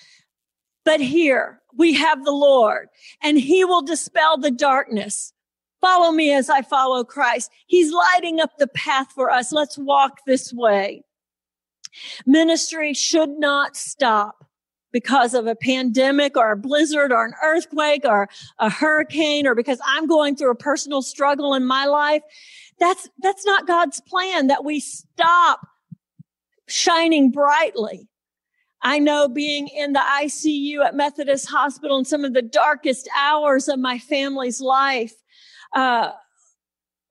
But 0.83 0.99
here 0.99 1.61
we 1.77 1.93
have 1.93 2.25
the 2.25 2.31
Lord 2.31 2.89
and 3.21 3.39
he 3.39 3.63
will 3.65 3.81
dispel 3.81 4.37
the 4.37 4.51
darkness. 4.51 5.31
Follow 5.85 6.11
me 6.11 6.33
as 6.33 6.49
I 6.49 6.63
follow 6.63 7.03
Christ. 7.03 7.51
He's 7.67 7.93
lighting 7.93 8.39
up 8.39 8.57
the 8.57 8.65
path 8.65 9.11
for 9.11 9.29
us. 9.29 9.51
Let's 9.51 9.77
walk 9.77 10.17
this 10.25 10.51
way. 10.51 11.03
Ministry 12.25 12.91
should 12.95 13.37
not 13.37 13.77
stop 13.77 14.45
because 14.91 15.35
of 15.35 15.45
a 15.45 15.53
pandemic 15.53 16.35
or 16.35 16.51
a 16.51 16.57
blizzard 16.57 17.11
or 17.11 17.23
an 17.23 17.35
earthquake 17.43 18.01
or 18.03 18.27
a 18.57 18.67
hurricane 18.67 19.45
or 19.45 19.53
because 19.53 19.79
I'm 19.85 20.07
going 20.07 20.35
through 20.35 20.49
a 20.49 20.55
personal 20.55 21.03
struggle 21.03 21.53
in 21.53 21.67
my 21.67 21.85
life. 21.85 22.23
That's, 22.79 23.07
that's 23.19 23.45
not 23.45 23.67
God's 23.67 24.01
plan 24.01 24.47
that 24.47 24.65
we 24.65 24.79
stop 24.79 25.67
shining 26.67 27.29
brightly. 27.29 28.07
I 28.81 28.97
know 28.97 29.27
being 29.27 29.67
in 29.67 29.93
the 29.93 29.99
ICU 29.99 30.83
at 30.83 30.95
Methodist 30.95 31.47
Hospital 31.49 31.99
in 31.99 32.05
some 32.05 32.25
of 32.25 32.33
the 32.33 32.41
darkest 32.41 33.07
hours 33.15 33.67
of 33.67 33.79
my 33.79 33.99
family's 33.99 34.61
life, 34.61 35.13
uh, 35.75 36.11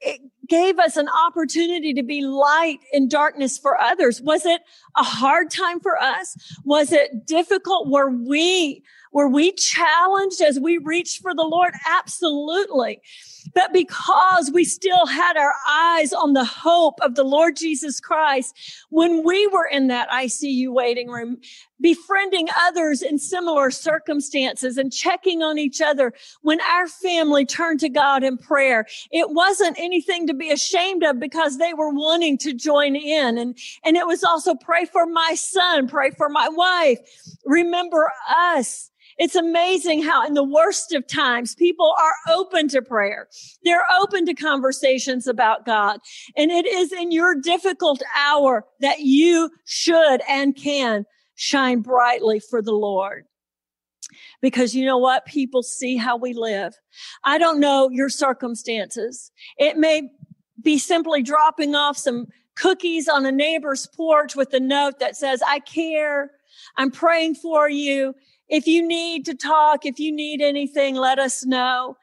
it 0.00 0.20
gave 0.48 0.79
us 0.79 0.96
an 0.96 1.09
opportunity 1.27 1.94
to 1.94 2.03
be 2.03 2.22
light 2.22 2.81
in 2.92 3.09
darkness 3.09 3.59
for 3.59 3.81
others. 3.81 4.20
Was 4.20 4.44
it 4.44 4.61
a 4.96 5.03
hard 5.03 5.50
time 5.50 5.81
for 5.81 6.00
us? 6.00 6.37
Was 6.64 6.92
it 6.92 7.27
difficult? 7.27 7.88
Were 7.88 8.11
we, 8.11 8.83
were 9.12 9.29
we 9.29 9.53
challenged 9.53 10.40
as 10.42 10.61
we 10.61 10.79
reached 10.79 11.22
for 11.22 11.35
the 11.35 11.44
Lord? 11.44 11.72
Absolutely. 11.87 13.00
But 13.52 13.72
because 13.72 14.50
we 14.52 14.64
still 14.64 15.07
had 15.07 15.37
our 15.37 15.54
eyes 15.68 16.12
on 16.12 16.33
the 16.33 16.44
hope 16.44 16.98
of 17.02 17.14
the 17.14 17.24
Lord 17.24 17.57
Jesus 17.57 18.00
Christ, 18.00 18.57
when 18.90 19.22
we 19.24 19.46
were 19.48 19.66
in 19.66 19.88
that 19.88 20.09
ICU 20.09 20.72
waiting 20.72 21.09
room, 21.09 21.38
befriending 21.80 22.48
others 22.57 23.02
in 23.02 23.18
similar 23.18 23.70
circumstances 23.70 24.78
and 24.78 24.92
checking 24.92 25.42
on 25.42 25.59
each 25.59 25.80
other, 25.80 26.14
when 26.42 26.61
our 26.62 26.87
family 26.87 27.44
turned 27.44 27.80
to 27.80 27.88
God 27.88 28.24
in 28.24 28.38
prayer, 28.38 28.87
it 29.11 29.30
wasn't 29.30 29.78
anything 29.78 30.26
to 30.26 30.35
be 30.35 30.50
ashamed 30.50 31.02
of 31.02 31.20
because 31.20 31.59
they 31.59 31.74
were 31.74 31.90
wanting 31.90 32.38
to 32.38 32.54
join 32.54 32.96
in. 32.96 33.37
And, 33.37 33.59
and 33.85 33.96
it 33.96 34.07
was 34.07 34.24
also 34.24 34.54
pray 34.54 34.87
for 34.87 35.07
my 35.07 35.35
son, 35.35 35.88
pray 35.88 36.11
for 36.11 36.28
my 36.28 36.48
wife. 36.48 36.98
Remember 37.44 38.11
us. 38.30 38.90
It's 39.18 39.35
amazing 39.35 40.03
how 40.03 40.27
in 40.27 40.35
the 40.35 40.44
worst 40.44 40.92
of 40.92 41.07
times, 41.07 41.55
people 41.55 41.94
are 42.00 42.35
open 42.35 42.68
to 42.68 42.83
prayer. 42.83 43.29
They're 43.64 43.85
open 44.00 44.27
to 44.27 44.35
conversations 44.35 45.27
about 45.27 45.64
God. 45.66 46.00
And 46.37 46.50
it 46.50 46.66
is 46.66 46.92
in 46.92 47.12
your 47.12 47.35
difficult 47.35 48.03
hour 48.16 48.64
that 48.81 49.00
you 49.00 49.50
should 49.64 50.20
and 50.29 50.57
can 50.57 51.05
shine 51.37 51.81
brightly 51.81 52.40
for 52.40 52.62
the 52.62 52.72
Lord. 52.72 53.24
Because 54.40 54.74
you 54.74 54.85
know 54.85 54.98
what? 54.98 55.27
People 55.27 55.62
see 55.62 55.96
how 55.96 56.16
we 56.16 56.35
live. 56.35 56.74
I 57.24 57.38
don't 57.38 57.61
know 57.61 57.88
your 57.90 58.09
circumstances. 58.09 59.31
It 59.59 59.77
may 59.77 60.11
be 60.62 60.79
simply 60.79 61.22
dropping 61.22 61.74
off 61.74 61.96
some 61.96 62.27
cookies 62.57 63.09
on 63.09 63.27
a 63.27 63.33
neighbor's 63.33 63.87
porch 63.96 64.37
with 64.37 64.53
a 64.55 64.61
note 64.61 64.98
that 65.00 65.16
says, 65.16 65.42
I 65.46 65.61
care. 65.61 66.31
I'm 66.77 66.90
praying 66.90 67.37
for 67.37 67.68
you. 67.68 68.14
If 68.48 68.66
you 68.66 68.87
need 68.87 69.24
to 69.26 69.35
talk, 69.35 69.87
if 69.87 69.98
you 69.98 70.12
need 70.12 70.40
anything, 70.40 70.96
let 70.96 71.18
us 71.18 71.44
know. 71.44 71.96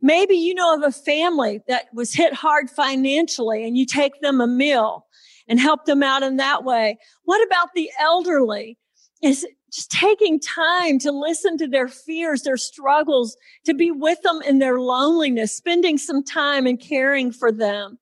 Maybe 0.00 0.34
you 0.34 0.54
know 0.54 0.74
of 0.74 0.82
a 0.82 0.90
family 0.90 1.60
that 1.68 1.86
was 1.92 2.12
hit 2.12 2.34
hard 2.34 2.68
financially 2.70 3.64
and 3.64 3.76
you 3.76 3.86
take 3.86 4.20
them 4.20 4.40
a 4.40 4.46
meal 4.46 5.06
and 5.48 5.60
help 5.60 5.84
them 5.84 6.02
out 6.02 6.22
in 6.22 6.36
that 6.38 6.64
way. 6.64 6.98
What 7.24 7.44
about 7.46 7.68
the 7.74 7.90
elderly? 8.00 8.78
Is 9.22 9.46
just 9.72 9.92
taking 9.92 10.40
time 10.40 10.98
to 10.98 11.12
listen 11.12 11.56
to 11.58 11.68
their 11.68 11.86
fears, 11.86 12.42
their 12.42 12.56
struggles, 12.56 13.36
to 13.64 13.72
be 13.72 13.92
with 13.92 14.20
them 14.22 14.42
in 14.42 14.58
their 14.58 14.80
loneliness, 14.80 15.56
spending 15.56 15.96
some 15.96 16.24
time 16.24 16.66
and 16.66 16.80
caring 16.80 17.30
for 17.30 17.52
them 17.52 17.98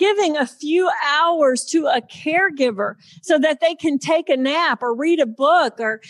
giving 0.00 0.34
a 0.34 0.46
few 0.46 0.90
hours 1.06 1.62
to 1.66 1.86
a 1.86 2.00
caregiver 2.00 2.94
so 3.22 3.38
that 3.38 3.60
they 3.60 3.74
can 3.74 3.98
take 3.98 4.30
a 4.30 4.36
nap 4.36 4.82
or 4.82 4.96
read 4.96 5.20
a 5.20 5.26
book 5.26 5.78
or 5.78 6.00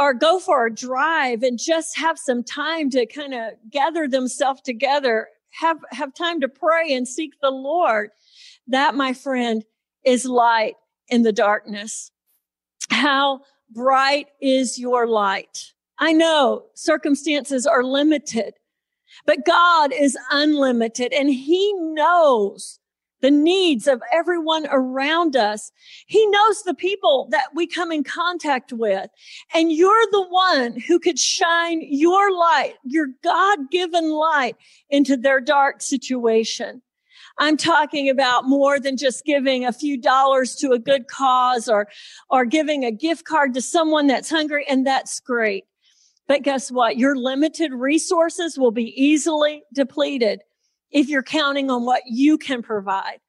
or 0.00 0.14
go 0.14 0.40
for 0.40 0.64
a 0.64 0.74
drive 0.74 1.42
and 1.42 1.58
just 1.58 1.98
have 1.98 2.18
some 2.18 2.42
time 2.42 2.88
to 2.88 3.04
kind 3.04 3.34
of 3.34 3.52
gather 3.70 4.08
themselves 4.08 4.62
together, 4.62 5.28
have, 5.50 5.76
have 5.90 6.14
time 6.14 6.40
to 6.40 6.48
pray 6.48 6.94
and 6.94 7.06
seek 7.06 7.34
the 7.42 7.50
Lord. 7.50 8.10
That, 8.66 8.94
my 8.94 9.12
friend, 9.12 9.62
is 10.02 10.24
light 10.24 10.76
in 11.08 11.22
the 11.22 11.32
darkness. 11.32 12.10
How 12.88 13.42
bright 13.70 14.28
is 14.40 14.78
your 14.78 15.06
light? 15.06 15.72
I 15.98 16.14
know 16.14 16.64
circumstances 16.74 17.66
are 17.66 17.84
limited, 17.84 18.54
but 19.26 19.44
God 19.44 19.92
is 19.92 20.16
unlimited 20.30 21.12
and 21.12 21.28
he 21.28 21.74
knows 21.74 22.80
the 23.20 23.30
needs 23.30 23.86
of 23.86 24.02
everyone 24.12 24.66
around 24.70 25.36
us. 25.36 25.72
He 26.06 26.26
knows 26.26 26.62
the 26.62 26.74
people 26.74 27.28
that 27.30 27.48
we 27.54 27.66
come 27.66 27.92
in 27.92 28.04
contact 28.04 28.72
with. 28.72 29.10
And 29.54 29.72
you're 29.72 30.06
the 30.10 30.26
one 30.28 30.78
who 30.80 30.98
could 30.98 31.18
shine 31.18 31.80
your 31.82 32.32
light, 32.32 32.74
your 32.84 33.08
God 33.22 33.70
given 33.70 34.10
light 34.10 34.56
into 34.88 35.16
their 35.16 35.40
dark 35.40 35.82
situation. 35.82 36.82
I'm 37.38 37.56
talking 37.56 38.10
about 38.10 38.44
more 38.44 38.78
than 38.78 38.96
just 38.96 39.24
giving 39.24 39.64
a 39.64 39.72
few 39.72 39.96
dollars 39.96 40.54
to 40.56 40.72
a 40.72 40.78
good 40.78 41.08
cause 41.08 41.68
or, 41.68 41.88
or 42.28 42.44
giving 42.44 42.84
a 42.84 42.90
gift 42.90 43.24
card 43.24 43.54
to 43.54 43.62
someone 43.62 44.06
that's 44.06 44.28
hungry. 44.28 44.66
And 44.68 44.86
that's 44.86 45.20
great. 45.20 45.64
But 46.28 46.42
guess 46.42 46.70
what? 46.70 46.96
Your 46.96 47.16
limited 47.16 47.72
resources 47.72 48.58
will 48.58 48.70
be 48.70 48.92
easily 49.00 49.62
depleted 49.72 50.42
if 50.90 51.08
you're 51.08 51.22
counting 51.22 51.70
on 51.70 51.84
what 51.84 52.02
you 52.06 52.36
can 52.38 52.62
provide. 52.62 53.20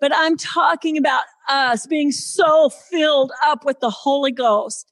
But 0.00 0.12
I'm 0.14 0.36
talking 0.36 0.96
about 0.96 1.24
us 1.48 1.86
being 1.86 2.12
so 2.12 2.70
filled 2.70 3.32
up 3.44 3.64
with 3.64 3.80
the 3.80 3.90
Holy 3.90 4.32
Ghost 4.32 4.90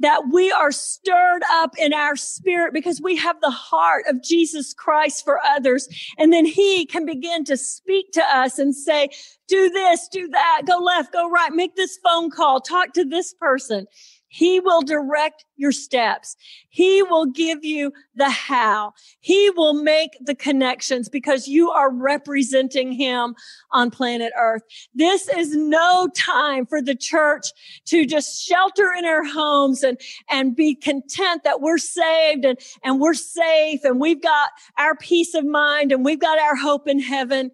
that 0.00 0.22
we 0.32 0.52
are 0.52 0.70
stirred 0.70 1.42
up 1.50 1.76
in 1.76 1.92
our 1.92 2.14
spirit 2.14 2.72
because 2.72 3.00
we 3.00 3.16
have 3.16 3.40
the 3.40 3.50
heart 3.50 4.04
of 4.08 4.22
Jesus 4.22 4.72
Christ 4.72 5.24
for 5.24 5.40
others. 5.44 5.88
And 6.18 6.32
then 6.32 6.44
he 6.44 6.86
can 6.86 7.04
begin 7.04 7.44
to 7.44 7.56
speak 7.56 8.12
to 8.12 8.22
us 8.22 8.58
and 8.58 8.74
say, 8.74 9.08
do 9.48 9.68
this, 9.70 10.08
do 10.08 10.28
that, 10.28 10.62
go 10.66 10.78
left, 10.78 11.12
go 11.12 11.28
right, 11.28 11.52
make 11.52 11.74
this 11.74 11.98
phone 12.04 12.30
call, 12.30 12.60
talk 12.60 12.92
to 12.92 13.04
this 13.04 13.34
person. 13.34 13.86
He 14.28 14.60
will 14.60 14.82
direct 14.82 15.44
your 15.56 15.72
steps. 15.72 16.36
He 16.68 17.02
will 17.02 17.26
give 17.26 17.64
you 17.64 17.92
the 18.14 18.28
how. 18.28 18.92
He 19.20 19.50
will 19.50 19.72
make 19.72 20.16
the 20.20 20.34
connections 20.34 21.08
because 21.08 21.48
you 21.48 21.70
are 21.70 21.90
representing 21.90 22.92
him 22.92 23.34
on 23.72 23.90
planet 23.90 24.32
earth. 24.38 24.62
This 24.94 25.28
is 25.28 25.56
no 25.56 26.10
time 26.14 26.66
for 26.66 26.82
the 26.82 26.94
church 26.94 27.48
to 27.86 28.04
just 28.04 28.44
shelter 28.46 28.92
in 28.92 29.06
our 29.06 29.24
homes 29.24 29.82
and, 29.82 29.98
and 30.30 30.54
be 30.54 30.74
content 30.74 31.42
that 31.44 31.62
we're 31.62 31.78
saved 31.78 32.44
and, 32.44 32.58
and 32.84 33.00
we're 33.00 33.14
safe 33.14 33.80
and 33.82 33.98
we've 33.98 34.22
got 34.22 34.50
our 34.76 34.94
peace 34.96 35.34
of 35.34 35.46
mind 35.46 35.90
and 35.90 36.04
we've 36.04 36.20
got 36.20 36.38
our 36.38 36.54
hope 36.54 36.86
in 36.86 37.00
heaven. 37.00 37.50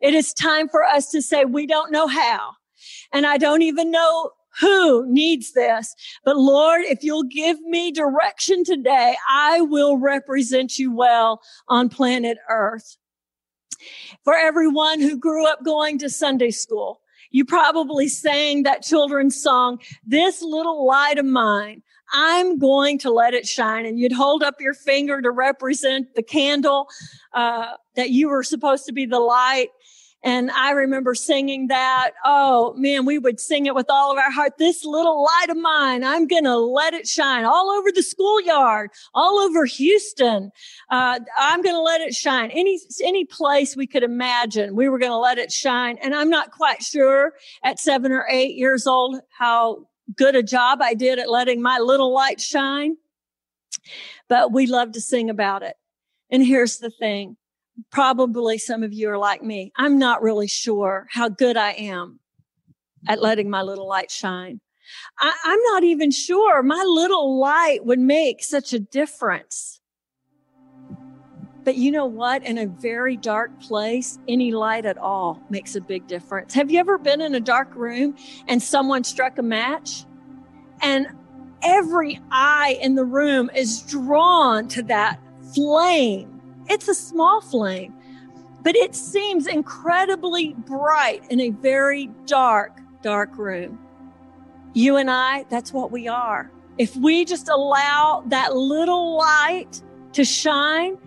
It 0.00 0.14
is 0.14 0.32
time 0.34 0.68
for 0.68 0.84
us 0.84 1.10
to 1.10 1.22
say, 1.22 1.44
we 1.44 1.66
don't 1.66 1.90
know 1.90 2.06
how. 2.06 2.52
And 3.12 3.26
I 3.26 3.38
don't 3.38 3.62
even 3.62 3.90
know 3.90 4.32
who 4.60 5.06
needs 5.12 5.52
this. 5.52 5.94
But 6.24 6.36
Lord, 6.36 6.82
if 6.82 7.02
you'll 7.02 7.24
give 7.24 7.60
me 7.62 7.92
direction 7.92 8.64
today, 8.64 9.16
I 9.28 9.60
will 9.60 9.96
represent 9.98 10.78
you 10.78 10.94
well 10.94 11.40
on 11.68 11.88
planet 11.88 12.38
earth. 12.48 12.96
For 14.24 14.34
everyone 14.34 15.00
who 15.00 15.16
grew 15.16 15.46
up 15.46 15.64
going 15.64 15.98
to 16.00 16.10
Sunday 16.10 16.50
school, 16.50 17.00
you 17.30 17.44
probably 17.44 18.08
sang 18.08 18.62
that 18.62 18.82
children's 18.82 19.40
song, 19.40 19.78
this 20.04 20.42
little 20.42 20.86
light 20.86 21.18
of 21.18 21.26
mine. 21.26 21.82
I'm 22.12 22.58
going 22.58 22.98
to 23.00 23.10
let 23.10 23.34
it 23.34 23.46
shine. 23.46 23.84
And 23.84 23.98
you'd 23.98 24.12
hold 24.12 24.42
up 24.42 24.60
your 24.60 24.72
finger 24.72 25.20
to 25.20 25.30
represent 25.30 26.14
the 26.14 26.22
candle, 26.22 26.88
uh, 27.34 27.72
that 27.96 28.10
you 28.10 28.28
were 28.28 28.42
supposed 28.42 28.86
to 28.86 28.92
be 28.92 29.04
the 29.04 29.20
light. 29.20 29.68
And 30.24 30.50
I 30.50 30.72
remember 30.72 31.14
singing 31.14 31.68
that. 31.68 32.10
Oh 32.24 32.74
man, 32.76 33.04
we 33.04 33.18
would 33.18 33.38
sing 33.38 33.66
it 33.66 33.74
with 33.74 33.86
all 33.88 34.10
of 34.10 34.18
our 34.18 34.30
heart. 34.30 34.54
This 34.58 34.84
little 34.84 35.22
light 35.22 35.48
of 35.48 35.56
mine, 35.56 36.02
I'm 36.02 36.26
going 36.26 36.44
to 36.44 36.56
let 36.56 36.92
it 36.92 37.06
shine 37.06 37.44
all 37.44 37.70
over 37.70 37.92
the 37.92 38.02
schoolyard, 38.02 38.90
all 39.14 39.38
over 39.38 39.64
Houston. 39.64 40.50
Uh, 40.90 41.20
I'm 41.38 41.62
going 41.62 41.76
to 41.76 41.80
let 41.80 42.00
it 42.00 42.14
shine. 42.14 42.50
Any, 42.50 42.80
any 43.02 43.24
place 43.26 43.76
we 43.76 43.86
could 43.86 44.02
imagine, 44.02 44.74
we 44.74 44.88
were 44.88 44.98
going 44.98 45.12
to 45.12 45.18
let 45.18 45.38
it 45.38 45.52
shine. 45.52 45.98
And 46.02 46.14
I'm 46.14 46.30
not 46.30 46.50
quite 46.50 46.82
sure 46.82 47.34
at 47.62 47.78
seven 47.78 48.10
or 48.10 48.26
eight 48.28 48.56
years 48.56 48.88
old 48.88 49.20
how 49.30 49.86
good 50.16 50.34
a 50.34 50.42
job 50.42 50.80
I 50.82 50.94
did 50.94 51.20
at 51.20 51.30
letting 51.30 51.62
my 51.62 51.78
little 51.78 52.12
light 52.12 52.40
shine. 52.40 52.96
But 54.28 54.52
we 54.52 54.66
love 54.66 54.92
to 54.92 55.00
sing 55.00 55.30
about 55.30 55.62
it. 55.62 55.76
And 56.30 56.44
here's 56.44 56.78
the 56.78 56.90
thing 56.90 57.36
probably 57.90 58.58
some 58.58 58.82
of 58.82 58.92
you 58.92 59.10
are 59.10 59.18
like 59.18 59.42
me. 59.42 59.72
I'm 59.76 59.98
not 59.98 60.22
really 60.22 60.48
sure 60.48 61.06
how 61.10 61.28
good 61.28 61.56
I 61.56 61.72
am 61.72 62.20
at 63.08 63.22
letting 63.22 63.50
my 63.50 63.62
little 63.62 63.88
light 63.88 64.10
shine. 64.10 64.60
I, 65.18 65.34
am 65.44 65.60
not 65.72 65.84
even 65.84 66.10
sure 66.10 66.62
my 66.62 66.82
little 66.86 67.38
light 67.38 67.84
would 67.84 67.98
make 67.98 68.42
such 68.42 68.72
a 68.72 68.78
difference. 68.78 69.80
But 71.64 71.76
you 71.76 71.90
know 71.90 72.06
what? 72.06 72.42
In 72.44 72.56
a 72.56 72.66
very 72.66 73.16
dark 73.16 73.60
place, 73.60 74.18
any 74.26 74.52
light 74.52 74.86
at 74.86 74.96
all 74.96 75.42
makes 75.50 75.76
a 75.76 75.80
big 75.80 76.06
difference. 76.06 76.54
Have 76.54 76.70
you 76.70 76.78
ever 76.78 76.96
been 76.96 77.20
in 77.20 77.34
a 77.34 77.40
dark 77.40 77.74
room 77.74 78.16
and 78.46 78.62
someone 78.62 79.04
struck 79.04 79.36
a 79.36 79.42
match? 79.42 80.06
And 80.80 81.08
every 81.62 82.20
eye 82.30 82.78
in 82.80 82.94
the 82.94 83.04
room 83.04 83.50
is 83.54 83.82
drawn 83.82 84.68
to 84.68 84.82
that 84.84 85.20
flame 85.54 86.37
it's 86.68 86.88
a 86.88 86.94
small 86.94 87.40
flame, 87.40 87.94
but 88.62 88.76
it 88.76 88.94
seems 88.94 89.46
incredibly 89.46 90.54
bright 90.54 91.24
in 91.30 91.40
a 91.40 91.50
very 91.50 92.10
dark, 92.26 92.80
dark 93.02 93.36
room. 93.38 93.78
You 94.74 94.96
and 94.96 95.10
I, 95.10 95.44
that's 95.48 95.72
what 95.72 95.90
we 95.90 96.08
are. 96.08 96.50
If 96.76 96.94
we 96.96 97.24
just 97.24 97.48
allow 97.48 98.22
that 98.26 98.54
little 98.54 99.16
light 99.16 99.82
to 100.12 100.24
shine, 100.24 100.98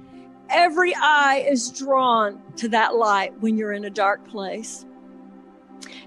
every 0.49 0.93
eye 0.95 1.45
is 1.47 1.69
drawn 1.69 2.41
to 2.57 2.67
that 2.69 2.95
light 2.95 3.39
when 3.39 3.57
you're 3.57 3.71
in 3.71 3.85
a 3.85 3.89
dark 3.89 4.27
place. 4.27 4.85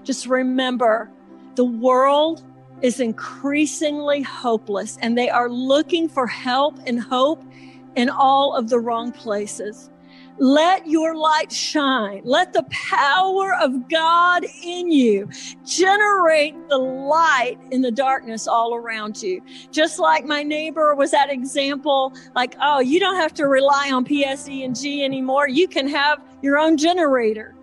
Just 0.03 0.27
remember 0.27 1.09
the 1.55 1.65
world 1.65 2.43
is 2.81 2.99
increasingly 2.99 4.21
hopeless 4.21 4.97
and 5.01 5.17
they 5.17 5.29
are 5.29 5.49
looking 5.49 6.07
for 6.07 6.27
help 6.27 6.77
and 6.85 7.01
hope 7.01 7.43
in 7.95 8.09
all 8.09 8.55
of 8.55 8.69
the 8.69 8.79
wrong 8.79 9.11
places. 9.11 9.89
Let 10.37 10.85
your 10.85 11.15
light 11.15 11.49
shine. 11.49 12.21
Let 12.25 12.51
the 12.51 12.63
power 12.69 13.55
of 13.61 13.89
God 13.89 14.45
in 14.63 14.91
you 14.91 15.29
generate 15.65 16.55
the 16.67 16.77
light 16.77 17.57
in 17.71 17.81
the 17.81 17.91
darkness 17.91 18.45
all 18.45 18.75
around 18.75 19.21
you. 19.23 19.41
Just 19.71 19.97
like 19.97 20.25
my 20.25 20.43
neighbor 20.43 20.93
was 20.93 21.11
that 21.11 21.29
example, 21.29 22.13
like, 22.35 22.55
oh, 22.61 22.81
you 22.81 22.99
don't 22.99 23.15
have 23.15 23.33
to 23.35 23.47
rely 23.47 23.91
on 23.93 24.03
PSE&G 24.03 25.05
anymore. 25.05 25.47
You 25.47 25.69
can 25.69 25.87
have 25.87 26.21
your 26.41 26.57
own 26.57 26.75
generator. 26.75 27.54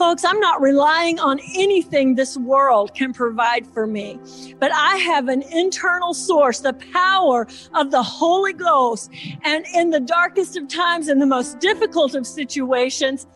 Folks, 0.00 0.24
I'm 0.24 0.40
not 0.40 0.62
relying 0.62 1.20
on 1.20 1.40
anything 1.54 2.14
this 2.14 2.34
world 2.38 2.94
can 2.94 3.12
provide 3.12 3.66
for 3.66 3.86
me, 3.86 4.18
but 4.58 4.72
I 4.72 4.96
have 4.96 5.28
an 5.28 5.42
internal 5.42 6.14
source, 6.14 6.60
the 6.60 6.72
power 6.72 7.46
of 7.74 7.90
the 7.90 8.02
Holy 8.02 8.54
Ghost. 8.54 9.10
And 9.42 9.66
in 9.74 9.90
the 9.90 10.00
darkest 10.00 10.56
of 10.56 10.68
times, 10.68 11.10
in 11.10 11.18
the 11.18 11.26
most 11.26 11.60
difficult 11.60 12.14
of 12.14 12.26
situations, 12.26 13.26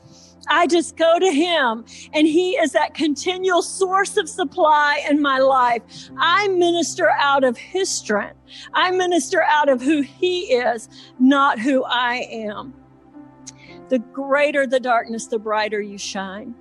I 0.49 0.67
just 0.67 0.97
go 0.97 1.19
to 1.19 1.31
him 1.31 1.85
and 2.15 2.27
he 2.27 2.53
is 2.53 2.73
that 2.73 2.95
continual 2.95 3.61
source 3.61 4.17
of 4.17 4.27
supply 4.27 5.05
in 5.07 5.21
my 5.21 5.41
life. 5.41 5.83
I 6.17 6.49
minister 6.49 7.11
out 7.11 7.45
of 7.45 7.59
his 7.59 7.91
strength. 7.91 8.39
I 8.73 8.91
minister 8.91 9.43
out 9.43 9.69
of 9.69 9.83
who 9.83 10.01
he 10.01 10.55
is, 10.55 10.89
not 11.19 11.59
who 11.59 11.85
I 11.85 12.27
am 12.31 12.73
the 13.89 13.99
greater 13.99 14.67
the 14.67 14.81
darkness, 14.81 15.27
the 15.27 15.39
brighter 15.39 15.81
you 15.81 15.99
shine. 15.99 16.55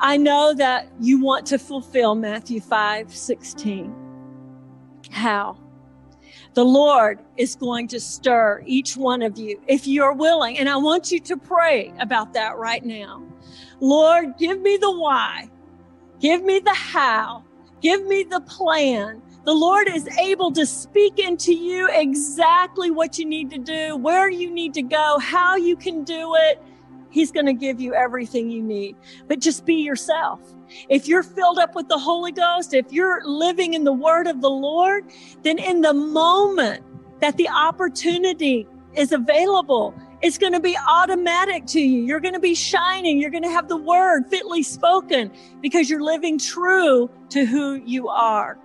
I 0.00 0.16
know 0.16 0.54
that 0.54 0.88
you 1.00 1.20
want 1.20 1.46
to 1.46 1.58
fulfill 1.58 2.14
Matthew 2.14 2.60
5 2.60 3.14
16. 3.14 3.94
How? 5.10 5.58
The 6.54 6.64
Lord 6.64 7.20
is 7.36 7.54
going 7.54 7.88
to 7.88 8.00
stir 8.00 8.62
each 8.66 8.96
one 8.96 9.22
of 9.22 9.38
you 9.38 9.60
if 9.68 9.86
you're 9.86 10.12
willing. 10.12 10.58
And 10.58 10.68
I 10.68 10.76
want 10.76 11.10
you 11.10 11.18
to 11.20 11.36
pray 11.36 11.92
about 11.98 12.34
that 12.34 12.56
right 12.56 12.84
now. 12.84 13.22
Lord, 13.80 14.36
give 14.38 14.60
me 14.60 14.76
the 14.76 14.90
why. 14.90 15.48
Give 16.20 16.42
me 16.42 16.58
the 16.58 16.74
how. 16.74 17.44
Give 17.80 18.06
me 18.06 18.22
the 18.22 18.40
plan 18.42 19.22
the 19.44 19.52
Lord 19.52 19.88
is 19.88 20.06
able 20.18 20.52
to 20.52 20.64
speak 20.64 21.18
into 21.18 21.52
you 21.52 21.88
exactly 21.90 22.90
what 22.90 23.18
you 23.18 23.24
need 23.24 23.50
to 23.50 23.58
do, 23.58 23.96
where 23.96 24.30
you 24.30 24.50
need 24.50 24.72
to 24.74 24.82
go, 24.82 25.18
how 25.18 25.56
you 25.56 25.74
can 25.74 26.04
do 26.04 26.34
it. 26.36 26.62
He's 27.10 27.32
going 27.32 27.46
to 27.46 27.52
give 27.52 27.80
you 27.80 27.92
everything 27.92 28.50
you 28.50 28.62
need, 28.62 28.96
but 29.26 29.40
just 29.40 29.66
be 29.66 29.74
yourself. 29.74 30.40
If 30.88 31.08
you're 31.08 31.24
filled 31.24 31.58
up 31.58 31.74
with 31.74 31.88
the 31.88 31.98
Holy 31.98 32.32
Ghost, 32.32 32.72
if 32.72 32.92
you're 32.92 33.22
living 33.24 33.74
in 33.74 33.84
the 33.84 33.92
word 33.92 34.26
of 34.26 34.40
the 34.40 34.50
Lord, 34.50 35.04
then 35.42 35.58
in 35.58 35.80
the 35.80 35.92
moment 35.92 36.84
that 37.20 37.36
the 37.36 37.48
opportunity 37.48 38.66
is 38.94 39.12
available, 39.12 39.92
it's 40.22 40.38
going 40.38 40.52
to 40.52 40.60
be 40.60 40.78
automatic 40.88 41.66
to 41.66 41.80
you. 41.80 42.02
You're 42.02 42.20
going 42.20 42.34
to 42.34 42.40
be 42.40 42.54
shining. 42.54 43.18
You're 43.18 43.30
going 43.30 43.42
to 43.42 43.50
have 43.50 43.68
the 43.68 43.76
word 43.76 44.28
fitly 44.30 44.62
spoken 44.62 45.32
because 45.60 45.90
you're 45.90 46.02
living 46.02 46.38
true 46.38 47.10
to 47.30 47.44
who 47.44 47.74
you 47.74 48.08
are. 48.08 48.56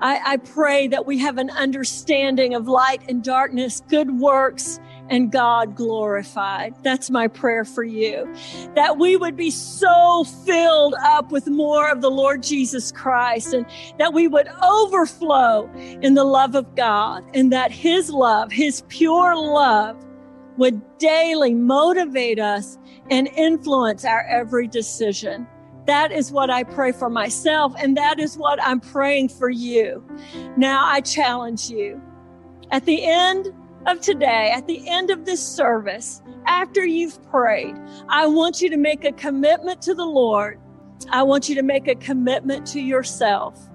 I, 0.00 0.20
I 0.24 0.36
pray 0.38 0.88
that 0.88 1.06
we 1.06 1.18
have 1.18 1.38
an 1.38 1.50
understanding 1.50 2.54
of 2.54 2.68
light 2.68 3.02
and 3.08 3.22
darkness, 3.22 3.82
good 3.88 4.18
works, 4.18 4.78
and 5.08 5.30
God 5.30 5.74
glorified. 5.76 6.74
That's 6.82 7.10
my 7.10 7.28
prayer 7.28 7.64
for 7.64 7.84
you. 7.84 8.32
That 8.74 8.98
we 8.98 9.16
would 9.16 9.36
be 9.36 9.50
so 9.50 10.24
filled 10.44 10.94
up 11.02 11.30
with 11.30 11.46
more 11.46 11.88
of 11.88 12.00
the 12.00 12.10
Lord 12.10 12.42
Jesus 12.42 12.92
Christ 12.92 13.54
and 13.54 13.66
that 13.98 14.12
we 14.12 14.28
would 14.28 14.48
overflow 14.62 15.70
in 15.74 16.14
the 16.14 16.24
love 16.24 16.54
of 16.54 16.74
God 16.74 17.24
and 17.34 17.52
that 17.52 17.70
His 17.70 18.10
love, 18.10 18.50
His 18.52 18.82
pure 18.88 19.36
love 19.36 19.96
would 20.56 20.98
daily 20.98 21.54
motivate 21.54 22.38
us 22.38 22.78
and 23.10 23.28
influence 23.28 24.04
our 24.04 24.22
every 24.26 24.66
decision. 24.66 25.46
That 25.86 26.10
is 26.10 26.32
what 26.32 26.50
I 26.50 26.64
pray 26.64 26.92
for 26.92 27.08
myself, 27.08 27.74
and 27.78 27.96
that 27.96 28.18
is 28.18 28.36
what 28.36 28.60
I'm 28.62 28.80
praying 28.80 29.28
for 29.28 29.48
you. 29.48 30.04
Now 30.56 30.84
I 30.84 31.00
challenge 31.00 31.70
you. 31.70 32.00
At 32.72 32.84
the 32.84 33.04
end 33.04 33.54
of 33.86 34.00
today, 34.00 34.50
at 34.52 34.66
the 34.66 34.88
end 34.88 35.10
of 35.10 35.24
this 35.24 35.46
service, 35.46 36.22
after 36.46 36.84
you've 36.84 37.22
prayed, 37.30 37.76
I 38.08 38.26
want 38.26 38.60
you 38.60 38.68
to 38.70 38.76
make 38.76 39.04
a 39.04 39.12
commitment 39.12 39.80
to 39.82 39.94
the 39.94 40.04
Lord. 40.04 40.60
I 41.10 41.22
want 41.22 41.48
you 41.48 41.54
to 41.54 41.62
make 41.62 41.86
a 41.86 41.94
commitment 41.94 42.66
to 42.68 42.80
yourself 42.80 43.68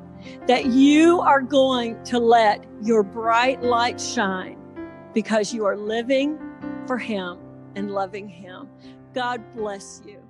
that 0.47 0.65
you 0.65 1.21
are 1.21 1.41
going 1.41 2.02
to 2.04 2.19
let 2.19 2.65
your 2.82 3.04
bright 3.04 3.63
light 3.63 4.00
shine 4.00 4.58
because 5.13 5.54
you 5.54 5.65
are 5.65 5.78
living 5.78 6.38
for 6.88 6.97
Him 6.97 7.39
and 7.76 7.91
loving 7.91 8.28
Him. 8.28 8.69
God 9.13 9.41
bless 9.56 10.02
you. 10.06 10.20